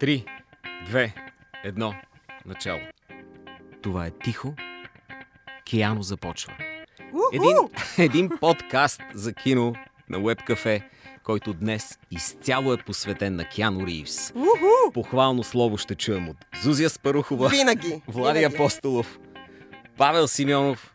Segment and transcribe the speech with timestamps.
[0.00, 0.24] Три,
[0.86, 1.14] две,
[1.64, 1.94] едно,
[2.46, 2.80] начало.
[3.82, 4.54] Това е тихо.
[5.64, 6.52] Кияно започва.
[7.32, 7.56] Един,
[7.98, 9.74] един подкаст за кино
[10.08, 10.82] на Web Cafe,
[11.24, 14.32] който днес изцяло е посветен на Киано Ривз.
[14.34, 14.92] Уху!
[14.94, 18.02] Похвално слово ще чуем от Зузия Спарухова, Винаги.
[18.08, 18.54] Влади винаги.
[18.54, 19.18] Апостолов,
[19.96, 20.94] Павел Симеонов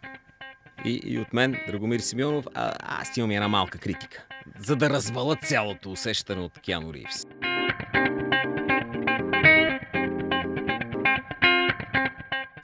[0.85, 2.45] и, и от мен, Драгомир Симеонов.
[2.53, 4.25] А, аз имам една малка критика,
[4.59, 7.25] за да развала цялото усещане от Киано Ривз.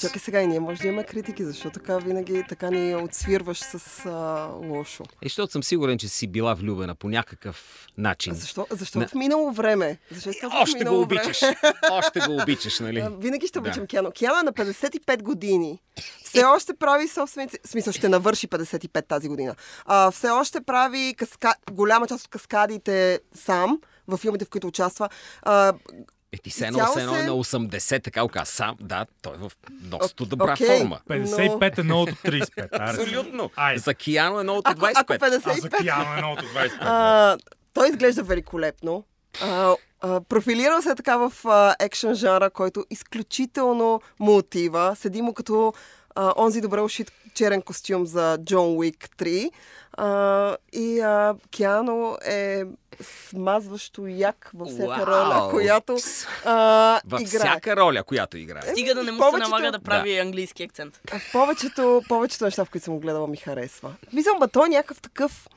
[0.08, 4.06] Чакай сега и ние може да имаме критики, защото така винаги така ни отсвирваш с
[4.06, 4.12] а,
[4.68, 5.04] лошо.
[5.04, 8.34] Е, защото съм сигурен, че си била влюбена по някакъв начин.
[8.34, 9.08] Защо, защо Не.
[9.08, 9.98] в минало време?
[10.12, 11.42] Защо в Още минало го обичаш.
[11.92, 13.00] Още го обичаш, нали?
[13.00, 13.68] А, Винаги ще Да.
[13.70, 14.12] обичам Киано.
[14.12, 15.82] Киано е на 55 години.
[16.24, 17.60] Все още прави собствените...
[17.66, 19.56] В смисъл, ще навърши 55 тази година.
[19.86, 21.56] А, все още прави каска...
[21.72, 25.10] голяма част от каскадите сам в филмите, в които участва.
[25.42, 25.74] А,
[26.38, 28.76] Е, ти се едно, се едно е на 80, така оказа сам.
[28.80, 30.80] Да, той е в доста добра окей.
[30.80, 31.00] форма.
[31.10, 32.68] 55 е новото 35.
[32.72, 33.02] Аре.
[33.02, 33.52] Абсолютно.
[33.56, 33.80] Айде.
[33.80, 35.22] За Кияно е новото ако, ако 25.
[35.22, 35.62] А 55...
[35.62, 36.78] за Киано е новото 25.
[36.80, 37.38] А,
[37.74, 39.04] той изглежда великолепно.
[39.42, 41.34] А, а, профилирал се така в
[41.80, 44.96] екшен жанра, който изключително му отива.
[44.96, 45.74] Седи му като
[46.18, 49.52] а, онзи добре ушит черен костюм за Джон Уик 3.
[49.94, 52.64] А, и а, Киано е
[53.02, 55.06] смазващо як във всяка Уау!
[55.06, 55.98] роля, която
[56.46, 57.40] а, Във играе.
[57.40, 58.62] всяка роля, която играе.
[58.64, 61.00] Стига да не му Повечето- се налага да прави английски акцент.
[61.12, 63.94] А В повечето, повечето неща, в които съм го гледала, ми харесва.
[64.14, 65.48] Мисля, ба той е някакъв такъв...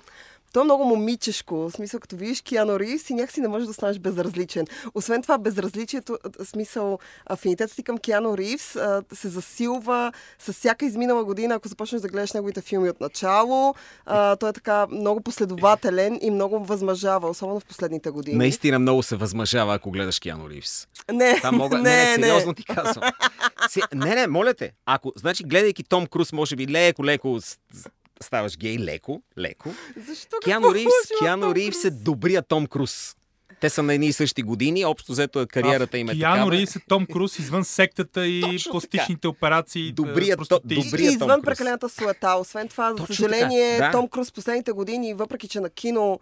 [0.52, 1.56] Той е много момичешко.
[1.56, 4.66] В смисъл, като видиш Киано Ривз и някакси не можеш да останеш безразличен.
[4.94, 8.76] Освен това, безразличието, в смисъл, афинитетът ти към Киано Ривз
[9.12, 13.74] се засилва с всяка изминала година, ако започнеш да гледаш неговите филми от начало.
[14.40, 18.38] Той е така много последователен и много възмъжава, особено в последните години.
[18.38, 20.88] Наистина много се възмъжава, ако гледаш Киано Ривз.
[21.12, 21.78] Не, Там мога...
[21.78, 23.10] не, не, не, сериозно ти казвам.
[23.94, 24.72] Не, не, моля те.
[24.86, 27.38] Ако, значи, гледайки Том Круз, може би леко, леко
[28.22, 29.68] ставаш гей, леко, леко.
[30.08, 30.36] Защо?
[30.38, 33.16] Киано Ривз, Киано Ривз е добрия Том Круз.
[33.60, 36.52] Те са на едни и същи години, общо взето кариерата им е Киано такава.
[36.52, 39.92] Ривз е Том Круз извън сектата и Точно пластичните операции.
[39.92, 41.44] Добрият е, то- добрият- И Том извън Круз.
[41.44, 42.28] прекалената суета.
[42.30, 43.92] Освен това, за Точно съжаление, така, да.
[43.92, 46.20] Том Круз последните години, въпреки че на кино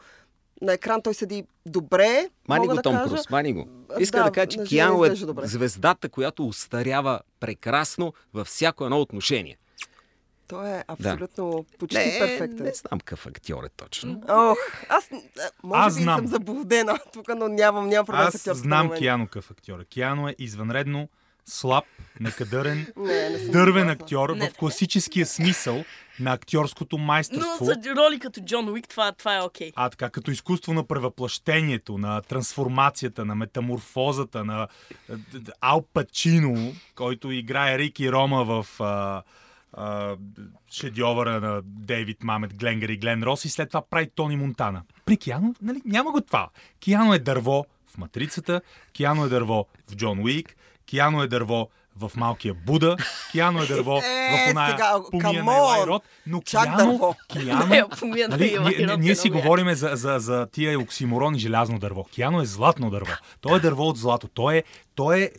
[0.62, 3.08] на екран той седи добре, Мани го да Том кажа.
[3.08, 3.68] Круз, мани го.
[3.98, 5.46] Иска да, да, кажа, че Киано е добре.
[5.46, 9.58] звездата, която устарява прекрасно във всяко едно отношение.
[10.48, 12.66] Той е абсолютно почти Не, перфектен.
[12.66, 14.22] не знам какъв актьор е точно.
[14.28, 14.56] Ох,
[14.88, 15.16] аз а,
[15.62, 16.18] може Аз би знам.
[16.18, 18.90] съм заблудена тук, но нямам, нямам проблем с Аз знам.
[18.98, 19.80] Киано какъв актьор.
[19.80, 19.84] е.
[19.84, 21.08] Киано е извънредно
[21.46, 21.84] слаб,
[22.20, 24.50] некадърен, Не, не дървен актьор Не.
[24.50, 25.84] в класическия смисъл
[26.20, 27.64] на актьорското Но майсторство.
[27.64, 29.72] за роли като Джон Уик това, това е окей.
[29.76, 34.68] А така, като изкуство на превъплъщението, на трансформацията, на метаморфозата, на
[35.10, 35.14] е,
[35.60, 39.22] Ал Пачино, който играе Рики Рома в а,
[40.72, 44.82] шедьовъра на Дейвид Мамет, Гленгър и Глен Рос и след това прави Тони Монтана.
[45.04, 46.48] При Киано, нали, няма го това.
[46.80, 48.60] Киано е дърво в Матрицата,
[48.92, 50.56] Киано е дърво в Джон Уик,
[50.86, 52.96] Киано е дърво в Малкия Буда,
[53.30, 55.86] Киано е дърво Е, в оная сега, помия на Елай!
[55.86, 57.14] Рот, но Чак Киано.
[57.28, 57.66] Киано,
[58.28, 62.04] Нали, ние, ние е си говорим за, за, за тия оксиморон и желязно дърво.
[62.04, 63.12] Киано е златно дърво.
[63.40, 64.28] То е дърво от злато.
[64.28, 64.62] То е,
[64.94, 65.30] то е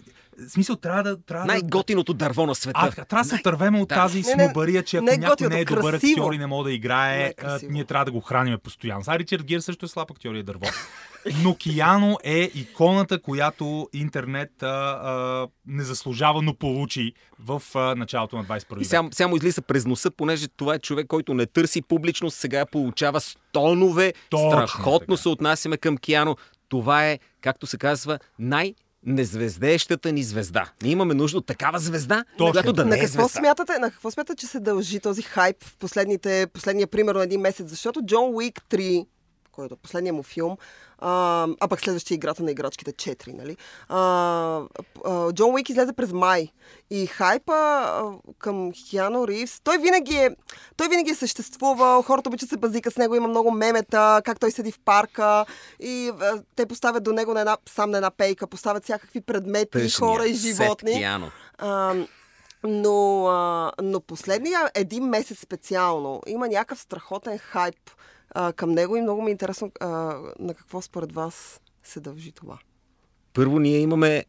[0.47, 1.21] в смисъл, трябва да...
[1.21, 1.53] Трябва да...
[1.53, 2.79] Най-готиното дърво на света.
[2.83, 5.59] А, така, трябва да се отървем от тази снобария, че ако не е някой не
[5.59, 6.21] е добър красиво.
[6.21, 9.03] актьор и не може да играе, е а, ние трябва да го храним постоянно.
[9.03, 10.65] Сега Ричард Гир също е слаб актьор и е дърво.
[11.43, 18.37] Но Кияно е иконата, която интернет а, а, не заслужава, но получи в а, началото
[18.37, 19.13] на 21 И век.
[19.13, 23.21] сега му излиза през носа, понеже това е човек, който не търси публичност, сега получава
[23.21, 24.13] с тонове.
[24.29, 25.21] Точно страхотно така.
[25.21, 26.35] се отнасяме към Киано.
[26.69, 28.73] Това е, както се казва, най-
[29.05, 30.71] незвездещата ни звезда.
[30.83, 32.51] Ние имаме нужда от такава звезда, Точно.
[32.51, 33.39] която да на не е какво звезда.
[33.39, 37.69] смятате, на какво смятате, че се дължи този хайп в последните, последния примерно един месец?
[37.69, 39.05] Защото Джон Уик 3,
[39.59, 40.57] който е последния му филм,
[40.99, 43.57] а, а пък следващия играта на играчките 4, нали?
[43.89, 43.99] А,
[45.05, 46.47] а, Джон Уик излезе през май.
[46.89, 50.29] И хайпа а, към Киано Ривз, той винаги е,
[50.77, 54.51] той винаги е съществувал, хората обичат се базика с него, има много мемета, как той
[54.51, 55.45] седи в парка
[55.79, 59.71] и а, те поставят до него на една, сам на една пейка, поставят всякакви предмети,
[59.71, 60.91] Тъжния хора и животни.
[61.57, 61.95] А,
[62.63, 67.75] но, а, но последния един месец специално има някакъв страхотен хайп
[68.31, 69.87] а, към него и много ми е интересно а,
[70.39, 72.57] на какво според вас се дължи това.
[73.33, 74.25] Първо, ние имаме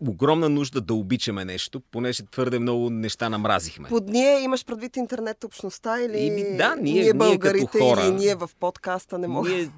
[0.00, 3.88] огромна нужда да обичаме нещо, понеже твърде много неща намразихме.
[3.88, 8.00] Под ние имаш предвид интернет общността или Ими, да, ние- ние като българите хора.
[8.02, 9.56] или ние в подкаста не можем.
[9.56, 9.70] Ние,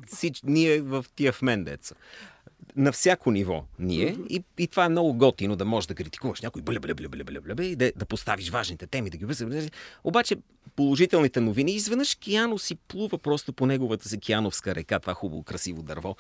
[0.45, 1.95] ние в тия в мен деца.
[2.77, 6.63] На всяко ниво ние и, и това е много готино да можеш да критикуваш някой
[6.63, 9.71] бле, бле, бле, бле, бле, бле, и да, да поставиш важните теми, да ги вързаш.
[10.05, 10.37] Обаче
[10.77, 15.83] положителните новини, изведнъж Киано си плува просто по неговата си Киановска река, това хубаво, красиво
[15.83, 16.17] дърво,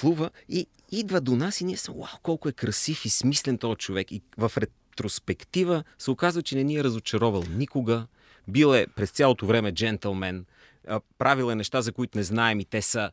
[0.00, 3.76] плува и идва до нас и ние сме, вау, колко е красив и смислен този
[3.76, 4.12] човек.
[4.12, 8.06] И в ретроспектива се оказва, че не ни е разочаровал никога.
[8.48, 10.44] Бил е през цялото време джентълмен,
[10.88, 13.10] а, правил е неща, за които не знаем и те са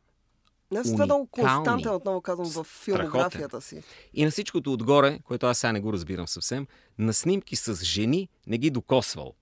[0.75, 3.83] Аз това е много константен, отново казвам, в филмографията си.
[4.13, 8.29] И на всичкото отгоре, което аз сега не го разбирам съвсем, на снимки с жени
[8.47, 9.33] не ги докосвал.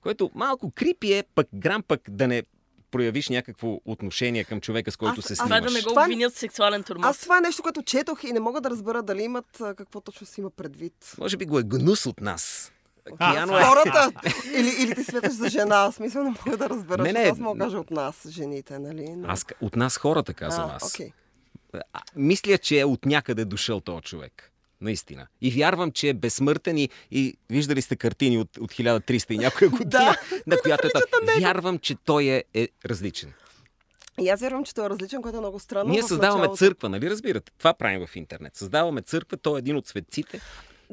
[0.00, 2.42] Което малко крипи е, пък грам пък да не
[2.90, 5.62] проявиш някакво отношение към човека, с който Аз- се аз- снимаш.
[5.62, 7.06] да не го обвинят в сексуален турмоз.
[7.06, 9.46] Аз това е нещо, което четох и не мога да разбера дали имат
[9.76, 11.14] какво точно си има предвид.
[11.18, 12.72] Може би го е гнус от нас.
[13.18, 13.62] А, Кияно е...
[13.62, 14.12] Хората!
[14.54, 15.90] или, или ти сметаш за жена.
[15.90, 18.78] В смисъл не мога да разбера, Не, не, аз мога да кажа от нас, жените,
[18.78, 19.08] нали?
[19.16, 19.28] Но...
[19.28, 21.00] Аз, от нас хората, казвам а, аз.
[21.72, 21.80] А,
[22.16, 24.48] мисля, че е от някъде дошъл този човек.
[24.80, 25.26] Наистина.
[25.40, 29.70] И вярвам, че е безсмъртен и, и виждали сте картини от, от 1300 и някоя
[29.70, 30.16] година, Да,
[30.46, 30.90] на която е...
[30.90, 31.00] та-
[31.40, 33.32] Вярвам, че той е, е различен.
[34.20, 35.90] И аз вярвам, че той е различен, което е много странно.
[35.90, 36.58] Ние създаваме началото.
[36.58, 37.52] църква, нали разбирате?
[37.58, 38.56] Това правим в интернет.
[38.56, 40.40] Създаваме църква, той е един от светците.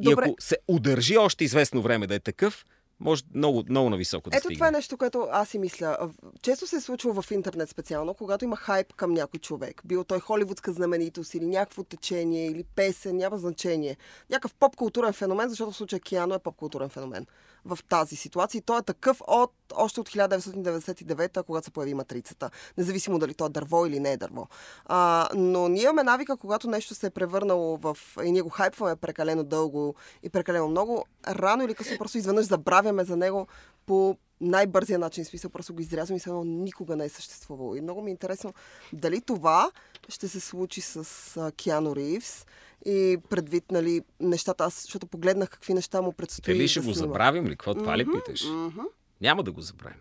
[0.01, 0.25] И Добре.
[0.25, 2.65] ако се удържи още известно време да е такъв,
[2.99, 4.55] може много, много нависоко да Ето стигне.
[4.55, 6.09] това е нещо, което аз си мисля.
[6.41, 9.81] Често се е случва в интернет специално, когато има хайп към някой човек.
[9.85, 13.97] Бил той холивудска знаменитост или някакво течение, или песен, няма значение.
[14.29, 17.25] Някакъв поп-културен феномен, защото в случая Киано е поп-културен феномен
[17.65, 18.59] в тази ситуация.
[18.59, 22.49] И той е такъв от, още от 1999, когато се появи матрицата.
[22.77, 24.47] Независимо дали то е дърво или не е дърво.
[24.85, 27.97] А, но ние имаме навика, когато нещо се е превърнало в...
[28.23, 33.03] И ние го хайпваме прекалено дълго и прекалено много, рано или късно просто изведнъж забравяме
[33.03, 33.47] за него
[33.85, 35.25] по най-бързия начин.
[35.25, 37.75] Смисъл, просто го изрязваме и само никога не е съществувало.
[37.75, 38.53] И много ми е интересно
[38.93, 39.71] дали това
[40.07, 42.45] ще се случи с Киано Ривз
[42.85, 46.93] и предвид, нали, нещата, аз, защото погледнах какви неща му предстои Дали ще да го
[46.93, 47.07] снима.
[47.07, 47.49] забравим ли?
[47.49, 48.45] Какво това ли питаш?
[48.45, 48.81] мгм.
[49.21, 49.99] Няма да го забравим.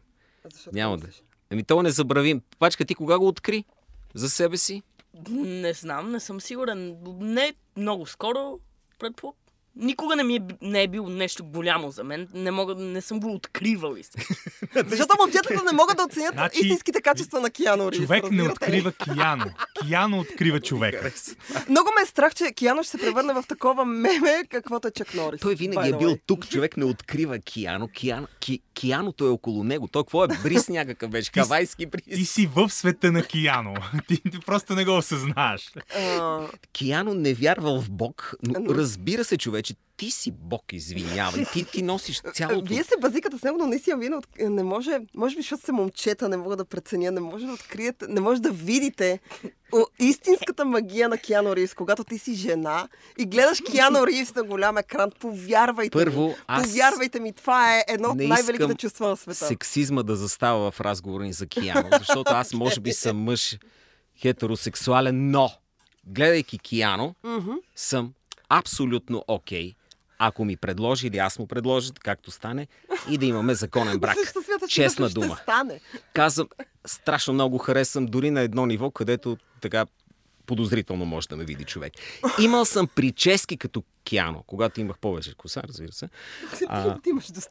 [0.54, 1.06] Защото Няма да.
[1.50, 2.42] Ами то не забравим.
[2.58, 3.64] Пачка, ти кога го откри?
[4.14, 4.82] За себе си?
[5.30, 6.96] Не знам, не съм сигурен.
[7.20, 8.60] Не много скоро,
[8.98, 9.34] предпо...
[9.78, 12.28] Никога не ми е, не е било нещо голямо за мен.
[12.34, 14.34] Не, мога, не съм го откривал истински.
[14.86, 18.00] Защото момчетата не могат да оценят Значи, истинските качества на Киано Ривз.
[18.00, 19.44] Човек не открива Кияно.
[19.80, 21.12] Кияно открива човека.
[21.68, 25.14] Много ме е страх, че Киано ще се превърне в такова меме, каквото е Чак
[25.14, 25.40] Норис.
[25.40, 26.48] Той винаги е бил тук.
[26.48, 27.88] Човек не открива Кияно.
[27.88, 29.88] Кияно ки, Кияното е около него.
[29.88, 30.28] Той какво е?
[30.42, 31.30] Бриз някакъв беше.
[31.34, 32.30] С- Хавайски Ти бриз.
[32.30, 33.74] си в света на Кияно.
[34.08, 35.70] Ти, ти просто не го осъзнаваш.
[35.98, 36.40] А,
[36.72, 39.36] Кияно не вярвал в Бог, но разбира се,
[39.68, 41.44] човече, ти си Бог, извинявай.
[41.52, 42.64] Ти, ти носиш цялото.
[42.64, 44.10] Вие се базикате с него, но наистина вие
[44.40, 48.06] не, може, може би, защото сте момчета, не мога да преценя, не може да откриете,
[48.08, 49.20] не може да видите
[49.72, 52.88] о, истинската магия на Киано Ривз, когато ти си жена
[53.18, 56.34] и гледаш Киано Ривз на голям екран, повярвайте Първо, ми.
[56.46, 59.46] аз Повярвайте ми, това е едно от най-великите чувства на света.
[59.46, 63.58] сексизма да застава в разговора ни за Кияно, защото аз може би съм мъж
[64.18, 65.50] хетеросексуален, но
[66.06, 67.50] гледайки Кияно, Мгм.
[67.76, 68.12] съм
[68.48, 69.74] абсолютно окей,
[70.18, 72.66] ако ми предложи или аз му предложа, както стане,
[73.10, 74.16] и да имаме законен брак.
[74.44, 75.38] Смяташ, че Честна дума.
[75.42, 75.80] Стане?
[76.14, 76.48] Казвам,
[76.86, 79.86] страшно много харесвам дори на едно ниво, където така
[80.46, 81.92] подозрително може да ме види човек.
[82.42, 86.08] Имал съм прически като Киано, когато имах повече коса, разбира се,
[86.68, 86.98] а,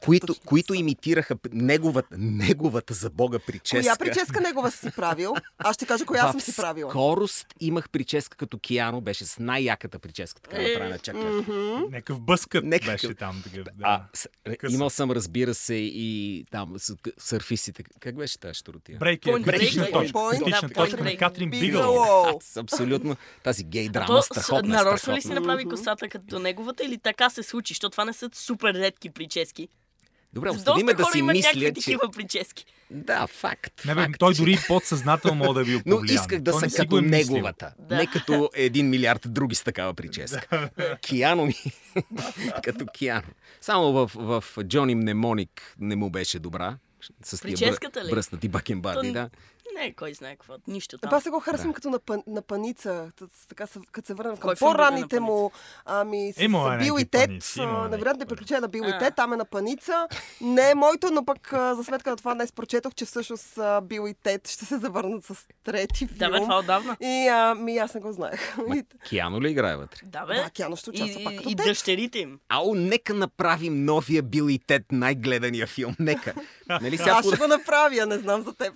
[0.05, 3.81] които, които имитираха неговата, неговата за Бога прическа.
[3.81, 5.33] Коя прическа негова си правил?
[5.57, 6.91] Аз ще кажа коя съм си правила.
[6.91, 11.15] Скорост имах прическа като Киано, беше с най-яката прическа, така направена чак.
[11.15, 11.47] чак.
[11.91, 13.41] Някакъв бъскът Някакъв- беше там.
[13.43, 13.71] Такъв, да.
[13.81, 14.27] А, с,
[14.69, 17.83] имал съм, разбира се, и там с, сърфистите.
[17.99, 18.97] Как беше тази щуротия?
[18.99, 20.73] Брейк Point критична break, точка.
[20.73, 21.17] точка на.
[21.17, 22.39] Катрин Бигъл.
[22.57, 27.43] Абсолютно тази гей драма, страхотна, нарочно ли си направи косата като неговата или така се
[27.43, 27.73] случи?
[27.73, 29.67] Защото това не са супер редки прически.
[30.33, 31.73] Добре, Доста оставиме да хора си мисля, някакви че...
[31.73, 32.65] такива прически.
[32.91, 33.85] Да, факт.
[33.85, 36.15] Не, бе, факт, той че- дори подсъзнателно мога да е бил Но повлиян.
[36.15, 37.73] исках да Той не съм като е неговата.
[37.79, 37.95] Да.
[37.95, 40.69] Не като един милиард други с такава прическа.
[41.01, 41.53] Кияно ми
[42.63, 43.27] като Кияно.
[43.61, 46.77] Само в, в Джони Мнемоник не му беше добра.
[47.23, 48.09] С тия Прическата ли?
[48.09, 49.29] бръснати бакенбарди, То- да.
[49.77, 50.53] Не, кой знае какво.
[50.67, 51.07] Нищо там.
[51.07, 51.73] Епа аз сега го харесвам Да.
[51.73, 53.11] като на, пан, на паница.
[53.49, 54.49] Така, се- като се върнем към
[55.11, 55.51] на му,
[55.85, 58.25] ами с, Има с Бил някакви и Тед, невероятните паници.
[58.27, 58.99] приключения на Бил и А.
[58.99, 60.07] Тед, там е на паница.
[60.41, 64.13] Не е моето, но пък за сметка на това днес прочетох, че всъщност Бил и
[64.13, 66.09] Тед ще се завърнат с трети филм.
[66.11, 66.97] Да, бе, това отдавна.
[67.01, 68.55] И а, ми аз не го знаех.
[68.99, 69.99] Кияно ли играе вътре?
[70.05, 70.33] Да, бе.
[70.35, 71.65] Да, Киано ще и, участва пак и, като и Тед.
[71.65, 72.39] дъщерите им.
[72.49, 75.95] Ало, нека направим новия Бил и Тед най-гледания филм.
[75.99, 76.33] Нека.
[76.71, 78.73] Нали сега Аз ще го направя, не знам за теб.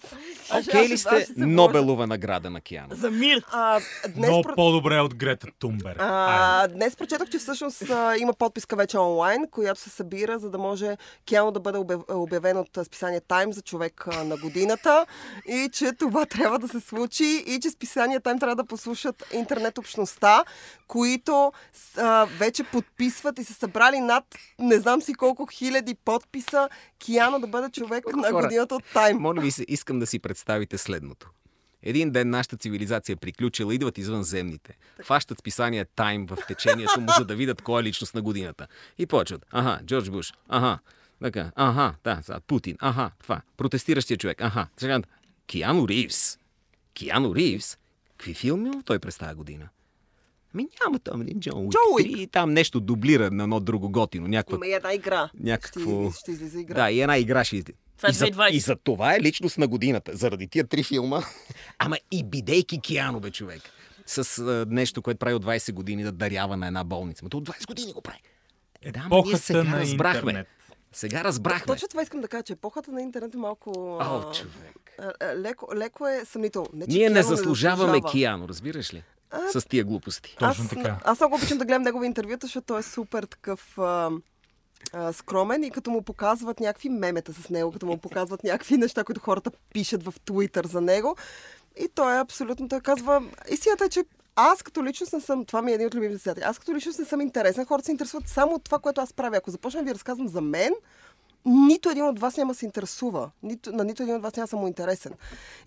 [0.52, 2.96] Окей ли сте Нобелова награда на Киано?
[2.96, 3.44] За мир.
[3.52, 3.80] А,
[4.10, 4.56] днес, Много про...
[4.56, 5.96] по-добре от Грета Тумбер.
[6.00, 10.58] а, днес прочетох, че всъщност а, има подписка вече онлайн, която се събира, за да
[10.58, 15.06] може Киано да бъде обяв- обявен от списание Time за човек а, на годината
[15.48, 19.78] и че това трябва да се случи и че списание Time трябва да послушат интернет
[19.78, 20.44] общността,
[20.92, 21.52] които
[21.98, 24.24] а, вече подписват и са събрали над
[24.60, 26.70] не знам си колко хиляди подписа
[27.00, 29.18] Киано да бъде човек на годината от Time.
[29.18, 31.30] Моля ви се, искам да си представите следното.
[31.84, 34.78] Един ден нашата цивилизация е приключила, идват извънземните.
[35.04, 38.68] Фащат списание Тайм в течението му, за да видят кой е личност на годината.
[38.98, 39.46] И почват.
[39.52, 40.34] Ага, Джордж Буш.
[40.50, 40.80] Ага.
[41.22, 41.52] Така.
[41.56, 41.94] Ага.
[42.04, 42.78] Да, Путин.
[42.80, 43.12] Ага.
[43.20, 43.42] Това.
[43.58, 44.42] Протестиращия човек.
[44.42, 44.68] Ага.
[44.78, 45.02] Сега.
[45.48, 46.38] Киано Ривз.
[46.94, 47.78] Киано Ривз.
[48.10, 49.70] Какви филми има той през тази година?
[50.54, 51.72] Ми няма там един Джон Уик.
[51.72, 52.18] Джон Уик.
[52.20, 54.28] И там нещо дублира на едно друго готино.
[54.28, 55.30] Някаква Има и една игра.
[55.40, 56.12] някакво...
[56.12, 56.76] Ще, ще излиза игра.
[56.84, 57.74] Да, и една игра ще излезе.
[58.08, 58.52] Е и, за, 2020.
[58.52, 60.12] и за това е личност на годината.
[60.16, 61.22] Заради тия три филма.
[61.80, 63.62] Ама и бидейки Киано, бе, човек.
[64.06, 67.26] С а, нещо, което прави от 20 години да дарява на една болница.
[67.26, 68.20] Ма то от 20 години го прави.
[68.92, 70.20] Да, ама ние сега на разбрахме.
[70.20, 70.48] интернет.
[70.94, 71.66] Сега разбрахме.
[71.66, 73.72] Точно това искам да кажа, че епохата на интернет е малко...
[73.76, 74.92] О, а, човек.
[75.00, 76.70] а, а, леко, леко е съмнително.
[76.74, 78.12] Не, Ние не заслужаваме заслужава.
[78.12, 79.04] Киано, разбираш ли?
[79.52, 80.36] С тия глупости.
[80.40, 80.98] Точно аз, така.
[81.04, 84.10] Аз много обичам да гледам негови интервюта, защото той е супер такъв а,
[84.94, 89.04] а, скромен и като му показват някакви мемета с него, като му показват някакви неща,
[89.04, 91.16] които хората пишат в Твитър за него.
[91.80, 94.04] И той е абсолютно, той казва, истината е, че
[94.42, 97.00] аз като личност не съм, това ми е един от любимите цитати, аз като личност
[97.00, 99.38] не съм интересен, хората се интересуват само от това, което аз правя.
[99.38, 100.74] Ако започна да ви разказвам за мен,
[101.46, 103.32] нито един от вас няма се интересува.
[103.44, 105.14] Нито, на нито един от вас няма съм интересен.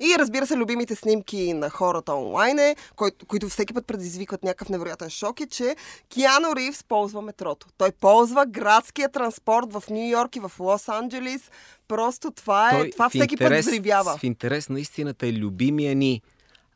[0.01, 4.69] И разбира се, любимите снимки на хората онлайн, е, кои, които всеки път предизвикват някакъв
[4.69, 5.77] невероятен шок, е, че
[6.09, 7.67] Киано Ривз ползва метрото.
[7.79, 11.51] Той ползва градския транспорт в Нью Йорк и в Лос Анджелис.
[11.89, 12.91] Просто това е.
[12.91, 14.17] това в всеки път взривява.
[14.19, 16.23] В интерес на истината е любимия ни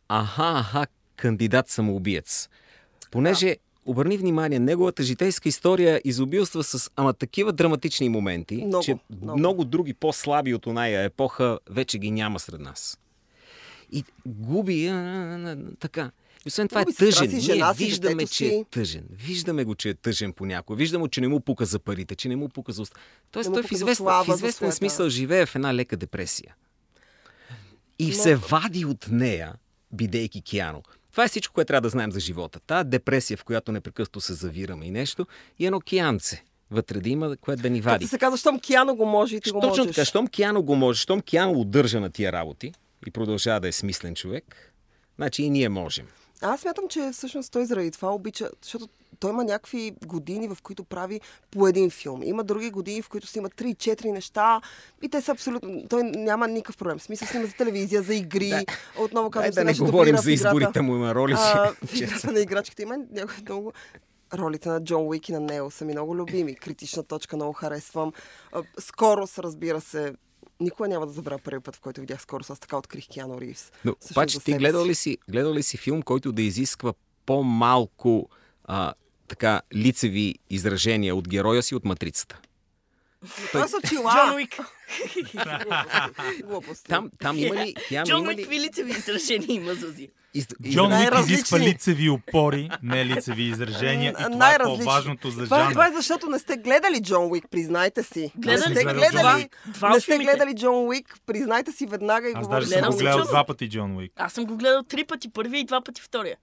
[0.09, 0.87] аха, аха,
[1.19, 2.49] кандидат самоубиец.
[3.11, 9.39] Понеже, обърни внимание, неговата житейска история изобилства с ама такива драматични моменти, Много, че много.
[9.39, 12.99] много други по-слаби от оная епоха вече ги няма сред нас.
[13.93, 16.11] И губи а, а, а, така.
[16.47, 17.13] Освен това е тъжен.
[17.21, 18.65] си, Ние жена си, виждаме, детето че е си.
[18.71, 19.05] тъжен.
[19.13, 20.77] Виждаме го, че е тъжен понякога.
[20.77, 22.83] Виждаме, че не му пука за парите, че не му пука за...
[22.83, 22.95] уст-
[23.31, 26.55] Тоест, Не той в известен, слава, в известен смисъл живее в една лека депресия.
[27.99, 29.55] И Но- се вади от нея,
[29.93, 30.83] бидейки Киано.
[31.11, 32.61] Това е всичко, което трябва да знаем за живота.
[32.61, 35.27] Та депресия, в която непрекъснато се завираме и нещо,
[35.59, 38.05] и едно кианце вътре да има, което да ни вади.
[38.05, 40.77] Както се казва, щом Киано го може и ти го Точно така, щом Киано го
[40.77, 42.73] може, щом Киано удържа на тия работи
[43.07, 44.75] и продължава да е смислен човек,
[45.17, 46.07] значи и ние можем.
[46.41, 48.89] Аз смятам, че всъщност той заради това обича, защото
[49.21, 52.23] той има някакви години, в които прави по един филм.
[52.23, 54.61] Има други години, в които снима 3-4 неща
[55.03, 55.89] и те са абсолютно...
[55.89, 56.99] Той няма никакъв проблем.
[56.99, 58.49] В смисъл снима за телевизия, за игри.
[58.49, 58.65] Да.
[58.99, 61.53] Отново казвам, да сега не говорим за изборите му на роли си.
[61.55, 63.73] А, в играта на играчките има някои много...
[64.35, 66.55] Ролите на Джон Уик и на Нео са ми много любими.
[66.55, 68.13] Критична точка много харесвам.
[68.79, 70.15] Скорост, разбира се,
[70.61, 72.51] никога няма да забравя първи път, в който видях скорост.
[72.51, 73.73] Аз така открих Киано Ривз.
[73.85, 74.89] Но Всъщност обаче ти гледал си.
[74.89, 76.93] ли, си, гледал ли си филм, който да изисква
[77.27, 78.29] по-малко
[78.69, 78.95] а,
[79.29, 82.41] така лицеви изражения от героя си от матрицата?
[83.53, 84.13] Това са очила.
[84.13, 84.59] Джон Уик.
[86.89, 87.75] Там, там има ли...
[87.89, 88.43] Там Джон има Уик ли...
[88.43, 90.09] какви лицеви изражения има, Зузи?
[90.35, 94.15] Из, Джон Уик изисква лицеви опори, не лицеви изражения.
[94.21, 98.03] И това е по-важното за това, това е защото не сте гледали Джон Уик, признайте
[98.03, 98.33] си.
[98.37, 99.49] Гледали не сте гледали,
[99.93, 102.71] не сте Джон Уик, признайте си веднага и Аз говорите.
[102.71, 104.13] даже съм го гледал два пъти Джон Уик.
[104.17, 106.37] Аз съм го гледал три пъти първия и два пъти втория.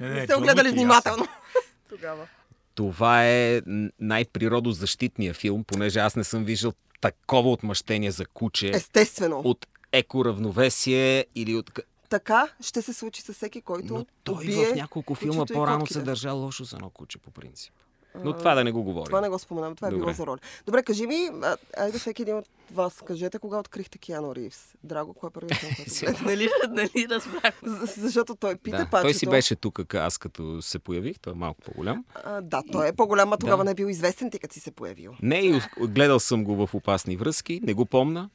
[0.00, 1.26] Не, Не не, сте Джон го гледали Уик и аз внимателно.
[1.88, 2.26] Тогава.
[2.74, 3.62] Това е
[4.00, 9.42] най-природозащитния филм, понеже аз не съм виждал такова отмъщение за куче Естествено.
[9.44, 11.80] от екоравновесие или от...
[12.08, 16.00] Така ще се случи с всеки, който Но той убие в няколко филма по-рано се
[16.00, 17.74] държа лошо за едно куче, по принцип.
[18.16, 19.06] Но това да не го говорим.
[19.06, 20.38] Това не го споменавам, това е било за роля.
[20.66, 21.30] Добре, кажи ми,
[21.78, 24.74] айде всеки един от вас, кажете кога открихте Киано Ривз.
[24.84, 25.54] Драго, кой е първият
[25.90, 26.14] филм?
[26.22, 27.54] Нали, нали разбрах?
[27.62, 29.02] За- Защото той пита Да, пачето.
[29.02, 32.04] той си беше тук, аз като се появих, той е малко по-голям.
[32.16, 33.64] А, да, той е по-голям, а тогава Да.
[33.64, 35.12] не е бил известен, ти като си се появил.
[35.22, 38.30] Не, и гледал съм го в опасни връзки, не го помна.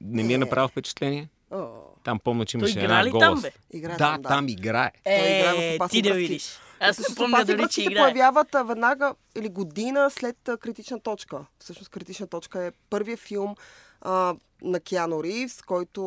[0.00, 0.38] Не ми е Е.
[0.38, 1.28] направил впечатление.
[1.50, 1.66] О,
[2.04, 3.20] Там помня, че имаше игра една гола.
[3.22, 3.50] там, бе?
[3.72, 4.28] играе Да, там, да.
[4.28, 4.90] там играе.
[5.04, 6.58] Той играе в Е, опасни ти да видиш.
[6.80, 11.00] Аз не Всъщност помня опасни дали, връзки че се появяват веднага или година след критична
[11.00, 11.44] точка.
[11.58, 13.54] Всъщност критична точка е първият филм,
[14.00, 16.02] а, на Киано Ривз, който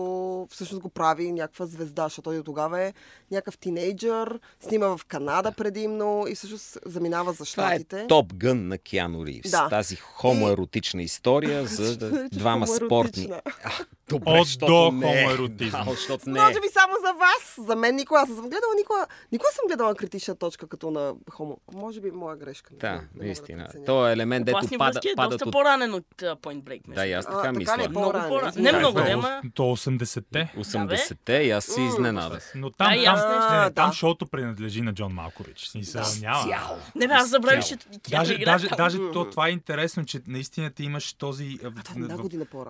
[0.52, 2.94] всъщност го прави някаква звезда, защото той до тогава е
[3.32, 8.06] някакъв тинейджър, снима в Канада предимно и всъщност заминава за Това е щатите.
[8.08, 9.52] Топ Гън на Киано Ривз.
[9.52, 9.70] Да.
[9.70, 13.30] Тази хомоеротична история за да- двама спортни.
[13.64, 13.72] А,
[14.10, 15.24] добре, От защото до не е.
[15.24, 15.86] хомоеротизъм.
[15.86, 16.42] Да, защото не е.
[16.42, 17.68] Може би само за вас.
[17.68, 21.58] За мен никога аз съм гледала, никога, никога съм гледала критична точка като на хомо.
[21.74, 22.74] Може би моя грешка.
[22.74, 23.64] Да, наистина.
[23.66, 23.86] преценя.
[23.86, 25.52] То е елемент, дето пада, е падат доста от...
[25.52, 26.82] по-ранен от uh, Point Break.
[26.88, 27.76] Да, и аз А, така мисля.
[27.90, 28.30] Много По-ранен.
[28.40, 28.64] По-ранен.
[28.64, 29.42] Не много, да, ама...
[29.54, 30.54] То 80-те.
[30.58, 32.52] 80-те и аз се изненадах.
[32.56, 33.22] Но там, и там, аз
[33.66, 33.96] не, там Да.
[33.96, 35.68] шоуто принадлежи на Джон Малкович.
[35.68, 36.78] Смисъл, няма.
[36.96, 37.76] Не бе, аз забравих, че
[38.10, 41.58] Даже, даже, даже то, това е интересно, че наистина ти имаш този...
[41.64, 41.70] А, е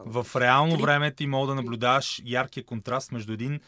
[0.05, 0.81] в, в реално Три.
[0.81, 3.59] време ти мога да наблюдаваш яркия контраст между един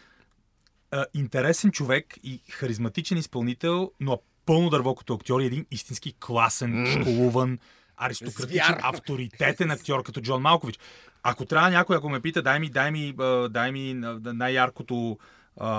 [0.91, 6.87] а, интересен човек и харизматичен изпълнител, но пълно дърво като актьор и един истински класен,
[7.01, 7.59] школуван,
[7.99, 8.79] аристократичен, Звяр.
[8.83, 10.79] авторитетен актьор като Джон Малкович.
[11.23, 13.13] Ако трябва някой, ако ме пита, дай ми, дай ми,
[13.49, 15.17] дай ми най-яркото,
[15.57, 15.69] а,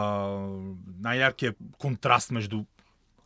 [1.00, 2.64] най-яркия контраст между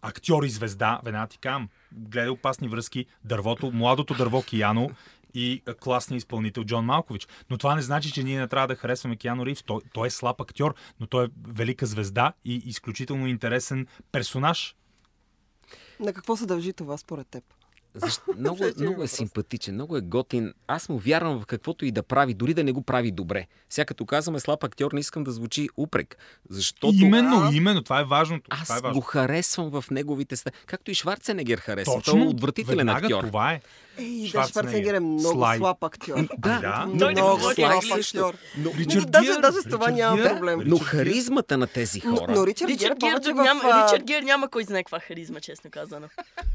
[0.02, 1.68] актьор и звезда, веднага ти кам.
[1.92, 4.90] Гледай опасни връзки, дървото, младото дърво Кияно
[5.34, 7.28] и а, класният изпълнител Джон Малкович.
[7.50, 9.62] Но това не значи, че ние не трябва да харесваме Кияно Ривз.
[9.62, 14.76] Той, той е слаб актьор, но той е велика звезда и изключително интересен персонаж.
[16.00, 17.44] На какво се дължи това според теб?
[17.94, 18.22] Защо?
[18.38, 20.54] Много, много е симпатичен, много е готин.
[20.66, 23.46] Аз му вярвам в каквото и да прави, дори да не го прави добре.
[23.70, 26.16] Сега като казваме слаб актьор, не искам да звучи упрек.
[26.50, 27.50] Защото Именно, А?
[27.52, 28.50] именно, това е важното.
[28.50, 28.94] това аз е важно.
[28.94, 30.50] го харесвам в неговите ста.
[30.66, 31.94] Както и Шварценегер харесва.
[31.94, 33.24] Точно, Той е отвратителен веднага актьор.
[33.24, 33.60] това е.
[33.98, 34.94] Ей, да, Шварценегер.
[34.94, 35.58] Е много Слай.
[35.58, 36.16] слаб актьор.
[36.38, 36.86] Да, да.
[36.98, 38.34] Той не много слаб актьор.
[38.58, 40.28] Но, Ричард даже, Гир, даже с това Ричард няма Гир.
[40.28, 40.58] проблем.
[40.58, 42.32] но Ричард харизмата на тези Но, хора.
[42.32, 43.64] но Ричард Гир е Ричард Гир, няма, в...
[43.64, 46.06] а, Ричард Гир няма кой знае каква харизма, честно казано.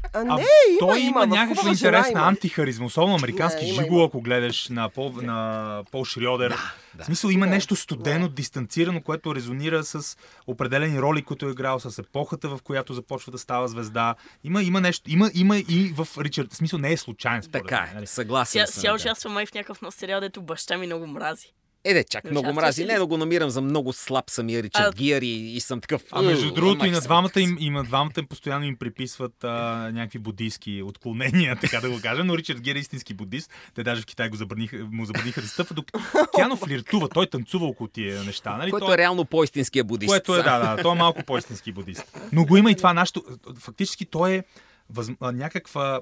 [0.04, 2.28] А, А, не, има, той има, в някаква хубава жена интересна има.
[2.28, 4.04] антихаризма, особено американски Не, има, жиго, има.
[4.04, 6.48] ако гледаш на Пол, на Пол Шриодер.
[6.94, 7.02] да.
[7.02, 11.80] В смисъл има Не, нещо студено, дистанцирано, което резонира с определени роли, които е играл,
[11.80, 14.14] с епохата, в която започва да става звезда.
[14.44, 16.52] Има, има нещо, има, има и в Ричард.
[16.52, 17.42] В смисъл не е случайен.
[17.42, 18.06] според Така е, нали?
[18.06, 18.80] съгласен Сега, съм.
[18.80, 18.96] сега да.
[18.96, 21.46] участвам май в някакъв нов сериал, дето баща ми много мрази.
[21.84, 22.84] Е, де, чак Не много мрази.
[22.84, 26.02] Не да го намирам за много слаб самия Ричард А- Гир и, и съм такъв.
[26.10, 27.64] А между «Ugh, другото и на двамата им, си».
[27.64, 32.26] и на двамата им постоянно им приписват а, някакви буддийски отклонения, така да го кажем,
[32.26, 33.50] но Ричард Гир е истински буддист.
[33.74, 36.00] Те даже в Китай го забраниха, му забраниха да стъпва, докато
[36.36, 38.56] Кяно флиртува, той танцува около тия неща.
[38.56, 38.70] Нали?
[38.70, 40.10] Което Той- е реално по-истинския будист.
[40.10, 42.18] Което е, да, да, той е малко по-истински будист.
[42.32, 43.24] Но го има и това нашето.
[43.58, 44.42] Фактически той е
[44.90, 45.10] въз...
[45.20, 46.00] някаква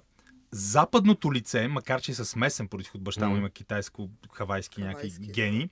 [0.51, 5.71] западното лице, макар че е със смесен происход, баща му има китайско-хавайски някакви гени.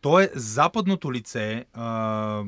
[0.00, 2.44] То е западното лице, а,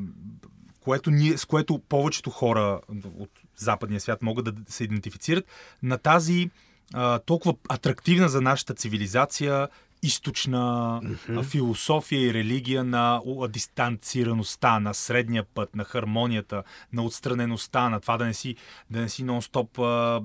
[0.81, 2.81] което ние, с което повечето хора
[3.19, 5.45] от западния свят могат да се идентифицират
[5.83, 6.51] на тази
[6.95, 9.69] а, толкова атрактивна за нашата цивилизация
[10.07, 18.01] източна а, философия и религия на дистанцираността, на средния път, на хармонията, на отстранеността, на
[18.01, 18.57] това да не си,
[18.91, 20.21] да не си нон-стоп а,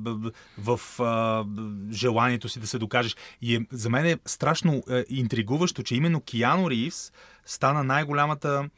[0.58, 1.46] в а,
[1.92, 3.16] желанието си да се докажеш.
[3.42, 7.12] И е, за мен е страшно е, интригуващо, че именно Киано Ривз
[7.46, 8.70] стана най-голямата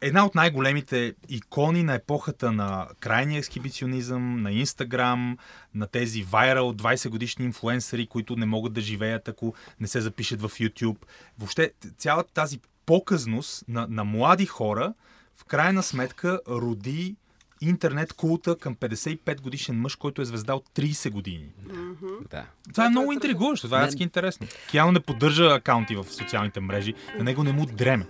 [0.00, 5.38] една от най-големите икони на епохата на крайния ексхибиционизъм, на Инстаграм,
[5.74, 10.40] на тези вайрал 20 годишни инфлуенсъри, които не могат да живеят, ако не се запишат
[10.40, 10.98] в YouTube.
[11.38, 14.94] Въобще цялата тази показност на, на млади хора
[15.36, 17.16] в крайна сметка роди
[17.60, 21.46] интернет култа към 55 годишен мъж, който е звезда от 30 години.
[22.30, 22.46] Да.
[22.72, 24.46] Това е много интригуващо, това е адски интересно.
[24.70, 28.06] Киано не поддържа акаунти в социалните мрежи, на него не му дреме.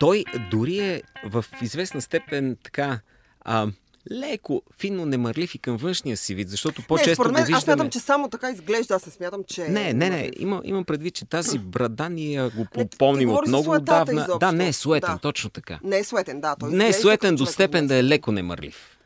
[0.00, 3.00] Той дори е в известна степен така
[3.40, 3.66] а,
[4.12, 7.60] леко, финно немърлив и към външния си вид, защото Не, по-често го мен, аз виждаме...
[7.60, 9.62] смятам, че само така изглежда, аз не смятам, че...
[9.62, 10.10] Не, не, не.
[10.10, 14.12] нали, Има, имам предвид, че тази брада ние го ти помним от много отдавна.
[14.14, 14.38] изобщо.
[14.38, 15.18] Да, не е суетен, Да.
[15.18, 15.78] точно така.
[15.84, 16.56] Не е суетен, да.
[16.60, 18.98] Той Не е суетен до степен да е леко немърлив.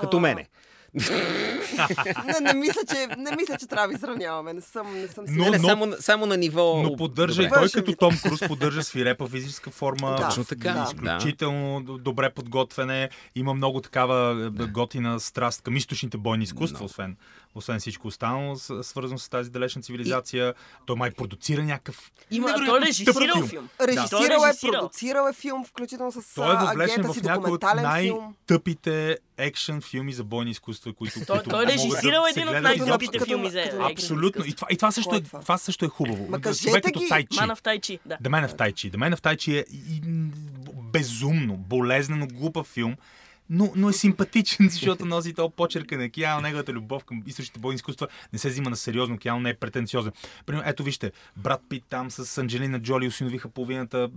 [0.00, 0.20] Като А.
[0.20, 0.46] мене.
[0.94, 4.52] Не, не мисля, че, не мисля, че трябва да изравняваме.
[4.52, 5.44] Не съм, не съм Но- сигурна.
[5.44, 6.82] Не, не, но- само, на- само на ниво...
[6.82, 7.58] Но поддържа и Добре.
[7.58, 7.92] той като.
[7.92, 10.10] Том Круз поддържа свирепа физическа форма.
[10.10, 10.16] Да.
[10.18, 10.82] Точно така, да.
[10.84, 13.10] Изключително д- добре подготвяне.
[13.34, 14.66] Има много такава да.
[14.66, 16.84] готина страст към източните бойни изкуства, Много.
[16.86, 17.16] освен,
[17.54, 20.54] освен всичко останало, свързано с тази далечна цивилизация.
[20.86, 22.12] Той май продуцира някакъв...
[22.30, 23.68] Има, той е режисирал тъпър филм.
[23.80, 27.60] Режисирал Той е, продуцирал е филм, включително с Той е въвлечен в си някои от
[27.60, 28.18] документален филм.
[28.18, 32.56] най-тъпите екшен филми за бойни изкуства, които, Той, които той е да режисирал се един
[32.56, 34.44] от най-тъпите филми за Абсолютно.
[34.46, 35.58] И това, и това, също, е, е това?
[35.58, 36.28] също е хубаво.
[36.28, 37.08] Ма Човек кажете като ги.
[37.08, 37.40] Тайчи.
[37.40, 38.18] Мана в Тайчи, да.
[38.72, 38.90] Chi.
[38.90, 40.00] The Man of Tai Chi е и, и,
[40.92, 42.96] безумно, болезнено, глупав филм.
[43.50, 47.74] Но, но е симпатичен, защото носи този почерка на Киано, неговата любов към източните бойни
[47.74, 50.12] изкуства не се взима на сериозно, Киано не е претенциозен.
[50.46, 54.08] Примерно, ето вижте, брат Пит там с Анджелина Джоли осиновиха половината,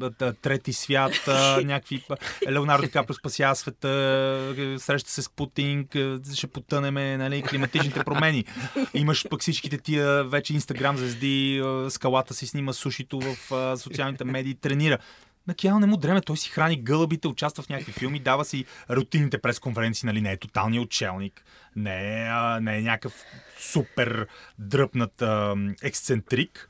[0.41, 1.11] трети свят,
[1.63, 2.03] някакви...
[2.51, 8.45] Леонардо Капро спасява света, среща се с Путин, а, ще потънеме, нали, климатичните промени.
[8.93, 14.97] Имаш пък всичките тия вече инстаграм звезди, скалата си снима сушито в социалните медии, тренира.
[15.47, 18.65] На Киано не му дреме, той си храни гълъбите, участва в някакви филми, дава си
[18.89, 23.23] рутинните пресконференции, нали, не е тоталният отшелник, не е, а, не е някакъв
[23.59, 24.27] супер
[24.59, 26.69] дръпнат а, ексцентрик,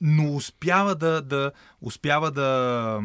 [0.00, 3.00] но успява да, да, успява да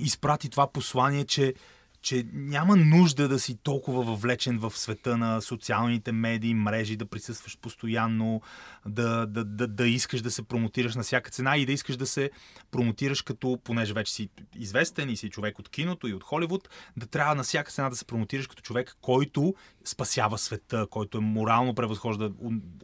[0.00, 1.54] изпрати това послание, че
[2.02, 7.58] че няма нужда да си толкова въвлечен в света на социалните медии, мрежи, да присъстваш
[7.58, 8.42] постоянно,
[8.86, 12.06] да, да, да, да искаш да се промотираш на всяка цена и да искаш да
[12.06, 12.30] се
[12.70, 17.06] промотираш като, понеже вече си известен и си човек от киното и от Холивуд, да
[17.06, 21.74] трябва на всяка цена да се промотираш като човек, който спасява света, който е морално
[21.74, 22.32] превъзхожда